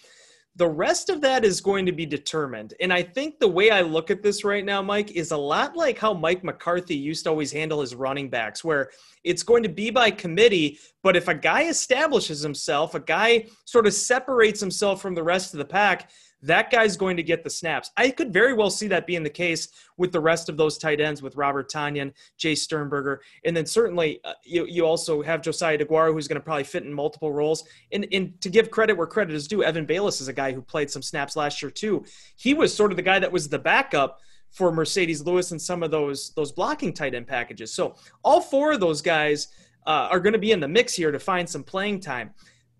The 0.57 0.69
rest 0.69 1.09
of 1.09 1.21
that 1.21 1.45
is 1.45 1.61
going 1.61 1.87
to 1.87 1.93
be 1.93 2.05
determined. 2.05 2.75
And 2.81 2.93
I 2.93 3.03
think 3.03 3.39
the 3.39 3.47
way 3.47 3.71
I 3.71 3.83
look 3.83 4.11
at 4.11 4.25
this 4.25 4.43
right 4.43 4.65
now, 4.65 4.83
Mike, 4.83 5.13
is 5.13 5.31
a 5.31 5.37
lot 5.37 5.77
like 5.77 5.99
how 5.99 6.13
Mike 6.13 6.43
McCarthy 6.43 6.97
used 6.97 7.25
to 7.25 7.31
always 7.31 7.53
handle 7.53 7.81
his 7.81 7.95
running 7.95 8.29
backs, 8.29 8.65
where 8.65 8.91
it's 9.23 9.45
going 9.45 9.63
to 9.63 9.69
be 9.69 9.91
by 9.91 10.11
committee. 10.11 10.79
But 11.05 11.17
if 11.17 11.29
a 11.29 11.35
guy 11.35 11.69
establishes 11.69 12.41
himself, 12.41 12.95
a 12.95 13.01
guy 13.01 13.47
sort 13.67 13.87
of 13.87 13.95
separates 13.95 14.59
himself 14.59 15.01
from 15.01 15.15
the 15.15 15.23
rest 15.23 15.55
of 15.55 15.59
the 15.59 15.65
pack, 15.65 16.11
that 16.43 16.71
guy's 16.71 16.97
going 16.97 17.17
to 17.17 17.23
get 17.23 17.43
the 17.43 17.51
snaps. 17.51 17.91
I 17.97 18.11
could 18.11 18.33
very 18.33 18.55
well 18.55 18.71
see 18.71 18.87
that 18.89 19.07
being 19.07 19.23
the 19.23 19.31
case 19.31 19.69
with 19.97 20.13
the 20.13 20.21
rest 20.21 20.49
of 20.49 20.57
those 20.57 20.79
tight 20.79 21.01
ends 21.01 21.23
with 21.23 21.35
Robert 21.37 21.71
Tonyan, 21.71 22.13
Jace 22.39 22.59
Sternberger, 22.59 23.21
and 23.45 23.57
then 23.57 23.67
certainly 23.67 24.21
uh, 24.25 24.35
you, 24.45 24.65
you 24.67 24.87
also 24.87 25.23
have 25.23 25.43
Josiah 25.43 25.79
DeGuara 25.79 26.13
who's 26.13 26.29
going 26.29 26.41
to 26.41 26.45
probably 26.45 26.65
fit 26.65 26.85
in 26.85 26.93
multiple 26.93 27.33
roles. 27.33 27.65
And, 27.93 28.07
and 28.13 28.41
to 28.41 28.51
give 28.51 28.71
credit 28.71 28.97
where 28.97 29.07
credit 29.07 29.35
is 29.35 29.49
due, 29.49 29.65
Evan 29.65 29.87
Baylis 29.87 30.21
is 30.21 30.29
a 30.29 30.33
guy 30.33 30.53
who 30.53 30.63
played 30.63 30.91
some 30.91 31.03
snaps 31.03 31.35
last 31.35 31.61
year 31.61 31.71
too. 31.71 32.05
He 32.37 32.55
was 32.55 32.75
sort 32.75 32.93
of 32.93 32.97
the 32.97 33.03
guy 33.03 33.19
that 33.19 33.33
was 33.33 33.49
the 33.49 33.59
backup 33.59 34.21
for 34.51 34.73
Marcedes 34.73 35.25
Lewis 35.25 35.51
and 35.51 35.61
some 35.61 35.83
of 35.83 35.91
those 35.91 36.31
those 36.31 36.53
blocking 36.53 36.93
tight 36.93 37.15
end 37.15 37.27
packages. 37.27 37.75
So 37.75 37.97
all 38.23 38.41
four 38.41 38.73
of 38.73 38.81
those 38.81 39.03
guys 39.03 39.49
uh, 39.87 40.09
are 40.11 40.21
going 40.21 40.33
to 40.33 40.39
be 40.39 40.53
in 40.53 40.61
the 40.61 40.69
mix 40.69 40.95
here 40.95 41.11
to 41.11 41.19
find 41.19 41.49
some 41.49 41.65
playing 41.65 42.01
time. 42.01 42.31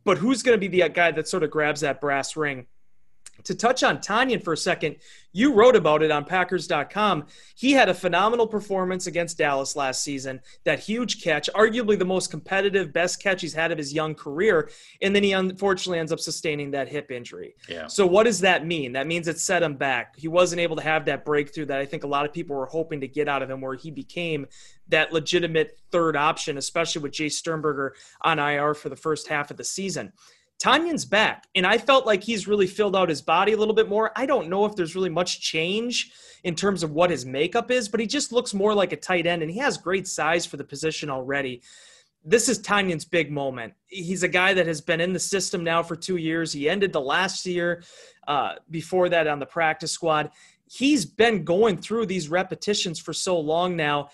But 0.05 0.19
who's 0.19 0.43
going 0.43 0.59
to 0.59 0.61
be 0.61 0.69
the 0.69 0.89
guy 0.89 1.11
that 1.11 1.29
sort 1.29 1.43
of 1.43 1.51
grabs 1.51 1.81
that 1.83 2.01
brass 2.01 2.37
ring? 2.37 2.67
To 3.45 3.55
touch 3.55 3.83
on 3.83 3.99
Tonyan 3.99 4.43
for 4.43 4.53
a 4.53 4.57
second, 4.57 4.97
you 5.33 5.53
wrote 5.53 5.77
about 5.77 6.03
it 6.03 6.11
on 6.11 6.25
Packers.com. 6.25 7.27
He 7.55 7.73
had 7.73 7.89
a 7.89 7.95
phenomenal 7.95 8.47
performance 8.47 9.07
against 9.07 9.39
Dallas 9.39 9.77
last 9.77 10.03
season. 10.03 10.41
That 10.65 10.81
huge 10.81 11.23
catch, 11.23 11.49
arguably 11.55 11.99
the 11.99 12.05
most 12.05 12.31
competitive, 12.31 12.93
best 12.93 13.23
catch 13.23 13.43
he's 13.43 13.55
had 13.55 13.71
of 13.71 13.79
his 13.79 13.93
young 13.93 14.15
career. 14.15 14.71
And 15.01 15.15
then 15.15 15.23
he 15.23 15.33
unfortunately 15.33 16.01
ends 16.01 16.13
up 16.13 16.21
sustaining 16.21 16.73
that 16.73 16.89
hip 16.89 17.11
injury. 17.11 17.55
Yeah. 17.69 17.87
So, 17.87 18.07
what 18.07 18.25
does 18.25 18.41
that 18.41 18.67
mean? 18.67 18.93
That 18.93 19.07
means 19.07 19.29
it 19.29 19.39
set 19.39 19.63
him 19.63 19.77
back. 19.77 20.17
He 20.17 20.29
wasn't 20.29 20.61
able 20.61 20.77
to 20.77 20.83
have 20.83 21.05
that 21.05 21.25
breakthrough 21.25 21.67
that 21.67 21.79
I 21.79 21.87
think 21.87 22.05
a 22.05 22.09
lot 22.09 22.25
of 22.25 22.33
people 22.33 22.57
were 22.57 22.67
hoping 22.67 23.01
to 23.01 23.09
get 23.09 23.29
out 23.29 23.43
of 23.43 23.51
him, 23.51 23.61
where 23.61 23.77
he 23.77 23.91
became 23.91 24.47
that 24.89 25.13
legitimate 25.13 25.79
third 25.91 26.17
option, 26.17 26.59
especially 26.59 27.03
with 27.03 27.13
Jace 27.13 27.33
Sternberger 27.33 27.95
on 28.23 28.39
IR 28.39 28.75
for 28.75 28.89
the 28.89 28.97
first 28.97 29.29
half 29.29 29.51
of 29.51 29.57
the 29.57 29.65
season. 29.65 30.13
Tonyan's 30.59 31.05
back, 31.05 31.47
and 31.55 31.67
I 31.67 31.79
felt 31.79 32.05
like 32.05 32.23
he's 32.23 32.49
really 32.49 32.67
filled 32.67 32.97
out 32.97 33.09
his 33.09 33.23
body 33.23 33.53
a 33.53 33.57
little 33.57 33.75
bit 33.75 33.89
more. 33.89 34.11
I 34.17 34.27
don't 34.27 34.49
know 34.49 34.65
if 34.65 34.75
there's 34.75 34.97
really 34.97 35.09
much 35.09 35.41
change 35.41 36.11
in 36.43 36.55
terms 36.55 36.83
of 36.83 36.91
what 36.91 37.11
his 37.11 37.25
makeup 37.25 37.71
is, 37.71 37.89
but 37.89 38.01
he 38.01 38.07
just 38.07 38.33
looks 38.33 38.53
more 38.53 38.75
like 38.75 38.93
a 38.93 38.97
tight 38.97 39.27
end, 39.27 39.43
and 39.43 39.51
he 39.51 39.59
has 39.59 39.79
great 39.79 40.09
size 40.09 40.45
for 40.45 40.57
the 40.57 40.65
position 40.65 41.11
already. 41.11 41.63
This 42.25 42.49
is 42.49 42.59
Tonyan's 42.59 43.05
big 43.05 43.31
moment. 43.31 43.73
He's 43.87 44.25
a 44.25 44.29
guy 44.29 44.53
that 44.55 44.67
has 44.67 44.81
been 44.81 45.01
in 45.01 45.13
the 45.13 45.21
system 45.21 45.63
now 45.63 45.83
for 45.83 45.95
two 45.95 46.17
years. 46.17 46.53
He 46.53 46.69
ended 46.69 46.93
the 46.93 47.01
last 47.01 47.47
year 47.47 47.85
uh, 48.27 48.55
before 48.71 49.09
that 49.09 49.29
on 49.29 49.39
the 49.39 49.47
practice 49.47 49.93
squad. 49.93 50.31
He's 50.67 51.07
been 51.07 51.45
going 51.45 51.79
through 51.79 52.07
these 52.07 52.29
repetitions 52.29 52.99
for 52.99 53.13
so 53.13 53.39
long 53.39 53.77
now 53.77 54.11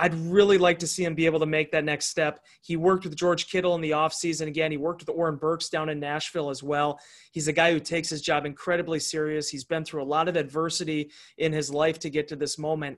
I'd 0.00 0.14
really 0.14 0.58
like 0.58 0.78
to 0.78 0.86
see 0.86 1.04
him 1.04 1.16
be 1.16 1.26
able 1.26 1.40
to 1.40 1.46
make 1.46 1.72
that 1.72 1.84
next 1.84 2.06
step. 2.06 2.44
He 2.62 2.76
worked 2.76 3.02
with 3.02 3.16
George 3.16 3.50
Kittle 3.50 3.74
in 3.74 3.80
the 3.80 3.90
offseason. 3.90 4.46
Again, 4.46 4.70
he 4.70 4.76
worked 4.76 5.02
with 5.02 5.08
Oren 5.08 5.34
Burks 5.34 5.68
down 5.68 5.88
in 5.88 5.98
Nashville 5.98 6.50
as 6.50 6.62
well. 6.62 7.00
He's 7.32 7.48
a 7.48 7.52
guy 7.52 7.72
who 7.72 7.80
takes 7.80 8.08
his 8.08 8.22
job 8.22 8.46
incredibly 8.46 9.00
serious. 9.00 9.48
He's 9.48 9.64
been 9.64 9.84
through 9.84 10.04
a 10.04 10.04
lot 10.04 10.28
of 10.28 10.36
adversity 10.36 11.10
in 11.36 11.52
his 11.52 11.72
life 11.72 11.98
to 12.00 12.10
get 12.10 12.28
to 12.28 12.36
this 12.36 12.58
moment. 12.58 12.96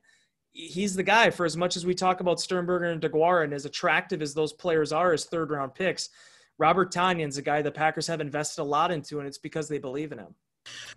He's 0.52 0.94
the 0.94 1.02
guy 1.02 1.30
for 1.30 1.46
as 1.46 1.56
much 1.56 1.74
as 1.74 1.86
we 1.86 1.94
talk 1.94 2.20
about 2.20 2.38
Sternberger 2.38 2.90
and 2.90 3.00
DeGuara 3.00 3.44
and 3.44 3.54
as 3.54 3.64
attractive 3.64 4.20
as 4.20 4.34
those 4.34 4.52
players 4.52 4.92
are 4.92 5.14
as 5.14 5.24
third 5.24 5.50
round 5.50 5.74
picks. 5.74 6.10
Robert 6.58 6.92
Tonyan's 6.92 7.38
a 7.38 7.42
guy 7.42 7.62
the 7.62 7.70
Packers 7.70 8.08
have 8.08 8.20
invested 8.20 8.60
a 8.60 8.64
lot 8.64 8.90
into, 8.90 9.20
and 9.20 9.26
it's 9.26 9.38
because 9.38 9.68
they 9.68 9.78
believe 9.78 10.12
in 10.12 10.18
him. 10.18 10.34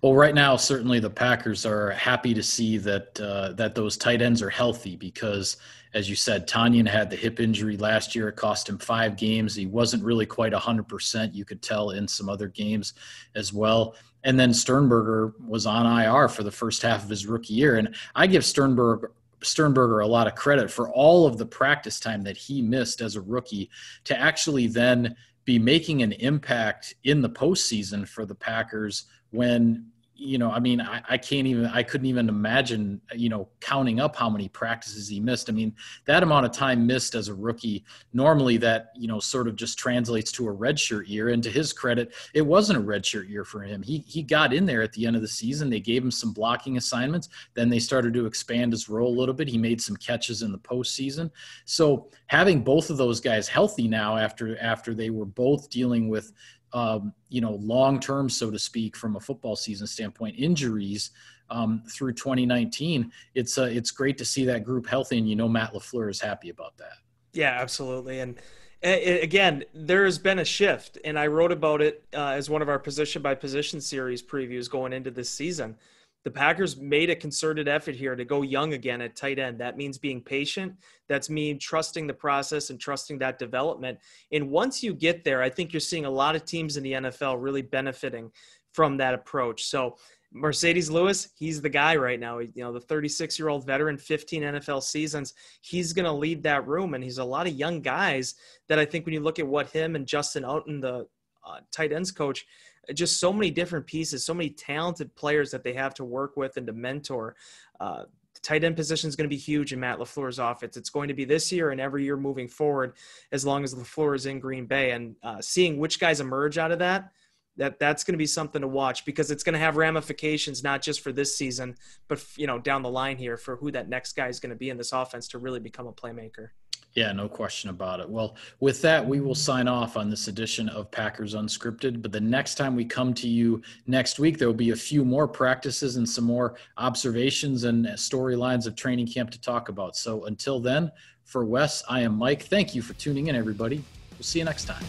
Well, 0.02 0.16
right 0.16 0.36
now, 0.36 0.58
certainly 0.58 1.00
the 1.00 1.10
Packers 1.10 1.66
are 1.66 1.92
happy 1.92 2.34
to 2.34 2.44
see 2.44 2.78
that 2.80 3.20
uh, 3.22 3.54
that 3.54 3.74
those 3.74 3.96
tight 3.96 4.22
ends 4.22 4.42
are 4.42 4.50
healthy 4.50 4.98
because, 4.98 5.58
as 5.94 6.10
you 6.10 6.16
said, 6.16 6.46
Tonyan 6.46 6.88
had 6.88 7.10
the 7.10 7.16
hip 7.16 7.40
injury 7.40 7.78
last 7.78 8.14
year. 8.14 8.28
It 8.28 8.36
cost 8.36 8.68
him 8.68 8.78
five 8.78 9.16
games. 9.16 9.56
He 9.56 9.66
wasn't 9.66 10.04
really 10.04 10.26
quite 10.26 10.52
100%. 10.52 11.34
You 11.34 11.46
could 11.46 11.62
tell 11.62 11.92
in 11.92 12.06
some 12.06 12.28
other 12.28 12.50
games 12.50 12.96
as 13.36 13.54
well. 13.54 13.96
And 14.26 14.38
then 14.38 14.54
Sternberger 14.54 15.34
was 15.46 15.66
on 15.66 15.86
IR 15.86 16.28
for 16.28 16.44
the 16.44 16.52
first 16.52 16.82
half 16.82 17.04
of 17.04 17.10
his 17.10 17.26
rookie 17.26 17.54
year. 17.54 17.78
And 17.78 17.96
I 18.16 18.28
give 18.28 18.44
Sternberger 18.44 19.12
Sternberger 19.42 20.00
a 20.00 20.08
lot 20.08 20.28
of 20.28 20.36
credit 20.36 20.72
for 20.72 20.90
all 20.90 21.26
of 21.26 21.38
the 21.38 21.46
practice 21.46 22.00
time 22.00 22.24
that 22.24 22.38
he 22.38 22.62
missed 22.62 23.02
as 23.02 23.16
a 23.16 23.22
rookie 23.22 23.70
to 24.06 24.18
actually 24.18 24.68
then 24.68 25.16
be 25.46 25.60
making 25.60 26.02
an 26.02 26.14
impact 26.14 26.96
in 27.04 27.22
the 27.22 27.30
postseason 27.30 28.08
for 28.08 28.26
the 28.26 28.36
Packers 28.36 29.06
when 29.34 29.92
you 30.16 30.38
know, 30.38 30.52
I 30.52 30.60
mean, 30.60 30.80
I, 30.80 31.02
I, 31.10 31.18
can't 31.18 31.48
even, 31.48 31.66
I 31.66 31.84
couldn't 31.84 32.06
even 32.06 32.30
imagine, 32.30 33.02
you 33.14 33.30
know, 33.30 33.50
counting 33.60 34.00
up 34.00 34.16
how 34.16 34.30
many 34.30 34.48
practices 34.48 35.08
he 35.08 35.20
missed. 35.20 35.50
I 35.50 35.54
mean, 35.54 35.76
that 36.06 36.24
amount 36.24 36.46
of 36.46 36.52
time 36.52 36.86
missed 36.86 37.14
as 37.14 37.28
a 37.28 37.34
rookie, 37.34 37.84
normally 38.14 38.58
that, 38.58 38.92
you 38.96 39.08
know, 39.08 39.20
sort 39.20 39.48
of 39.48 39.56
just 39.56 39.78
translates 39.78 40.32
to 40.34 40.48
a 40.48 40.56
redshirt 40.56 41.08
year. 41.08 41.30
And 41.30 41.44
to 41.44 41.50
his 41.50 41.74
credit, 41.74 42.14
it 42.34 42.44
wasn't 42.44 42.80
a 42.80 42.82
redshirt 42.82 43.28
year 43.28 43.44
for 43.44 43.62
him. 43.62 43.82
He, 43.82 44.00
he 44.00 44.24
got 44.24 44.54
in 44.54 44.66
there 44.66 44.82
at 44.82 44.94
the 44.94 45.06
end 45.06 45.16
of 45.16 45.22
the 45.22 45.28
season. 45.28 45.70
They 45.70 45.80
gave 45.80 46.04
him 46.04 46.12
some 46.12 46.32
blocking 46.32 46.78
assignments. 46.78 47.30
Then 47.54 47.70
they 47.70 47.80
started 47.80 48.14
to 48.14 48.26
expand 48.26 48.72
his 48.72 48.88
role 48.88 49.10
a 49.10 49.20
little 49.20 49.36
bit. 49.36 49.50
He 49.50 49.58
made 49.58 49.82
some 49.82 49.98
catches 49.98 50.42
in 50.42 50.52
the 50.52 50.60
postseason. 50.60 51.32
So 51.66 52.10
having 52.28 52.64
both 52.64 52.90
of 52.90 52.98
those 52.98 53.20
guys 53.20 53.48
healthy 53.48 53.88
now 53.88 54.16
after, 54.16 54.58
after 54.60 54.94
they 54.94 55.10
were 55.10 55.26
both 55.26 55.70
dealing 55.70 56.08
with, 56.08 56.32
um, 56.74 57.14
you 57.30 57.42
know, 57.42 57.54
long 57.54 58.00
term, 58.00 58.30
so 58.30 58.52
to 58.52 58.60
speak, 58.60 58.96
from 58.98 59.16
a 59.16 59.20
football 59.20 59.56
season 59.56 59.88
standpoint, 59.88 60.36
injuries 60.38 61.12
um, 61.50 61.84
through 61.90 62.14
2019. 62.14 63.12
It's 63.36 63.58
uh, 63.58 63.64
it's 63.64 63.92
great 63.92 64.18
to 64.18 64.26
see 64.26 64.46
that 64.46 64.64
group 64.64 64.88
healthy, 64.88 65.18
and 65.18 65.30
you 65.30 65.36
know 65.36 65.48
Matt 65.48 65.74
Lafleur 65.74 66.10
is 66.10 66.20
happy 66.20 66.50
about 66.50 66.78
that. 66.78 66.98
Yeah, 67.34 67.58
absolutely, 67.60 68.20
and. 68.20 68.40
again, 68.86 69.64
there 69.74 70.04
has 70.04 70.20
been 70.20 70.40
a 70.40 70.44
shift, 70.44 70.98
and 71.06 71.18
I 71.18 71.28
wrote 71.28 71.54
about 71.54 71.82
it 71.82 72.04
uh, 72.14 72.32
as 72.32 72.50
one 72.50 72.62
of 72.62 72.68
our 72.68 72.78
position 72.78 73.22
by 73.22 73.34
position 73.34 73.80
series 73.80 74.22
previews 74.22 74.70
going 74.70 74.92
into 74.92 75.10
this 75.10 75.30
season 75.30 75.78
the 76.24 76.32
Packers 76.32 76.78
made 76.78 77.10
a 77.10 77.16
concerted 77.16 77.68
effort 77.68 77.96
here 77.96 78.16
to 78.16 78.24
go 78.24 78.42
young 78.42 78.74
again 78.74 79.02
at 79.02 79.16
tight 79.16 79.40
end. 79.40 79.60
That 79.60 79.78
means 79.78 79.98
being 79.98 80.22
patient. 80.22 80.74
That's 81.10 81.30
me 81.30 81.54
trusting 81.56 82.08
the 82.08 82.14
process 82.14 82.70
and 82.70 82.80
trusting 82.80 83.18
that 83.20 83.40
development. 83.40 84.00
And 84.32 84.50
once 84.50 84.82
you 84.82 84.94
get 84.94 85.24
there, 85.24 85.42
I 85.42 85.50
think 85.50 85.74
you're 85.74 85.80
seeing 85.82 86.06
a 86.06 86.10
lot 86.10 86.36
of 86.36 86.46
teams 86.46 86.78
in 86.78 86.84
the 86.84 86.94
NFL 86.94 87.42
really 87.42 87.62
benefiting 87.62 88.32
from 88.72 88.98
that 88.98 89.14
approach. 89.14 89.66
So 89.66 89.98
Marcedes 90.34 90.90
Lewis, 90.90 91.30
he's 91.38 91.62
the 91.62 91.70
guy 91.70 91.96
right 91.96 92.20
now. 92.20 92.40
You 92.40 92.52
know, 92.56 92.72
the 92.72 92.80
36 92.80 93.38
year 93.38 93.50
old 93.50 93.66
veteran, 93.66 93.98
15 93.98 94.42
NFL 94.44 94.82
seasons. 94.82 95.34
He's 95.62 95.94
going 95.94 96.06
to 96.06 96.12
lead 96.12 96.42
that 96.44 96.68
room. 96.68 96.94
And 96.94 97.04
he's 97.04 97.20
a 97.20 97.24
lot 97.24 97.48
of 97.48 97.54
young 97.54 97.82
guys 97.82 98.36
that 98.70 98.80
I 98.80 98.86
think 98.86 99.06
when 99.06 99.14
you 99.14 99.20
look 99.20 99.40
at 99.40 99.48
what 99.48 99.70
him 99.70 99.96
and 99.96 100.08
Justin 100.08 100.44
Outten, 100.44 100.82
the 100.82 101.08
uh, 101.46 101.60
tight 101.72 101.92
ends 101.92 102.12
coach, 102.12 102.46
just 102.94 103.20
so 103.20 103.32
many 103.32 103.52
different 103.52 103.86
pieces, 103.86 104.26
so 104.26 104.34
many 104.34 104.50
talented 104.50 105.16
players 105.16 105.52
that 105.52 105.64
they 105.64 105.74
have 105.74 105.94
to 105.96 106.04
work 106.04 106.36
with 106.36 106.58
and 106.58 106.68
to 106.68 106.74
mentor. 106.74 107.36
Uh, 107.80 108.04
the 108.34 108.40
tight 108.42 108.64
end 108.64 108.76
position 108.76 109.08
is 109.08 109.16
going 109.16 109.30
to 109.30 109.34
be 109.34 109.40
huge 109.40 109.74
in 109.74 109.80
Matt 109.80 110.00
LaFleur's 110.00 110.40
offense. 110.40 110.76
It's 110.76 110.90
going 110.90 111.08
to 111.08 111.14
be 111.14 111.26
this 111.26 111.52
year 111.52 111.72
and 111.72 111.80
every 111.80 112.04
year 112.04 112.18
moving 112.18 112.48
forward, 112.48 112.94
as 113.32 113.46
long 113.46 113.64
as 113.64 113.74
LaFleur 113.74 114.16
is 114.16 114.26
in 114.26 114.40
Green 114.40 114.66
Bay. 114.66 114.92
And 114.92 115.16
uh, 115.24 115.42
seeing 115.42 115.78
which 115.78 116.00
guys 116.00 116.20
emerge 116.20 116.58
out 116.58 116.72
of 116.72 116.80
that, 116.80 117.12
that 117.58 117.80
that's 117.80 118.04
going 118.04 118.14
to 118.14 118.18
be 118.18 118.26
something 118.26 118.62
to 118.62 118.68
watch 118.68 119.06
because 119.06 119.30
it's 119.30 119.44
going 119.44 119.54
to 119.54 119.60
have 119.60 119.78
ramifications 119.78 120.64
not 120.64 120.82
just 120.82 121.02
for 121.02 121.12
this 121.12 121.38
season, 121.38 121.76
but 122.08 122.24
you 122.36 122.48
know 122.48 122.58
down 122.58 122.82
the 122.82 122.90
line 122.90 123.18
here 123.18 123.38
for 123.38 123.56
who 123.56 123.72
that 123.72 123.90
next 123.90 124.14
guy 124.16 124.28
is 124.28 124.40
going 124.40 124.50
to 124.50 124.56
be 124.56 124.70
in 124.70 124.78
this 124.78 124.92
offense 124.92 125.28
to 125.30 125.38
really 125.38 125.60
become 125.60 125.88
a 125.88 125.94
playmaker. 125.94 126.50
Yeah, 126.96 127.12
no 127.12 127.28
question 127.28 127.72
about 127.72 128.00
it. 128.00 128.08
Well, 128.08 128.36
with 128.60 128.82
that, 128.84 129.06
we 129.06 129.20
will 129.20 129.34
sign 129.34 129.68
off 129.68 129.98
on 129.98 130.12
this 130.12 130.28
edition 130.28 130.70
of 130.70 130.92
Packers 130.92 131.34
Unscripted. 131.34 132.04
But 132.04 132.12
the 132.12 132.22
next 132.22 132.56
time 132.56 132.76
we 132.76 132.86
come 132.86 133.16
to 133.16 133.28
you 133.28 133.64
next 133.88 134.20
week, 134.20 134.38
there 134.38 134.48
will 134.48 134.54
be 134.54 134.70
a 134.70 134.76
few 134.76 135.04
more 135.04 135.28
practices 135.28 135.96
and 135.96 136.08
some 136.08 136.26
more 136.26 136.56
observations 136.78 137.64
and 137.64 137.86
storylines 137.88 138.68
of 138.68 138.76
training 138.76 139.08
camp 139.08 139.32
to 139.32 139.42
talk 139.42 139.70
about. 139.70 139.96
So 139.96 140.26
until 140.26 140.60
then, 140.60 140.92
for 141.26 141.46
Wes, 141.46 141.84
I 141.90 142.02
am 142.02 142.16
Mike. 142.16 142.44
Thank 142.44 142.76
you 142.76 142.84
for 142.84 142.94
tuning 142.94 143.28
in, 143.28 143.36
everybody. 143.36 143.84
We'll 144.12 144.24
see 144.24 144.40
you 144.40 144.46
next 144.46 144.66
time. 144.66 144.84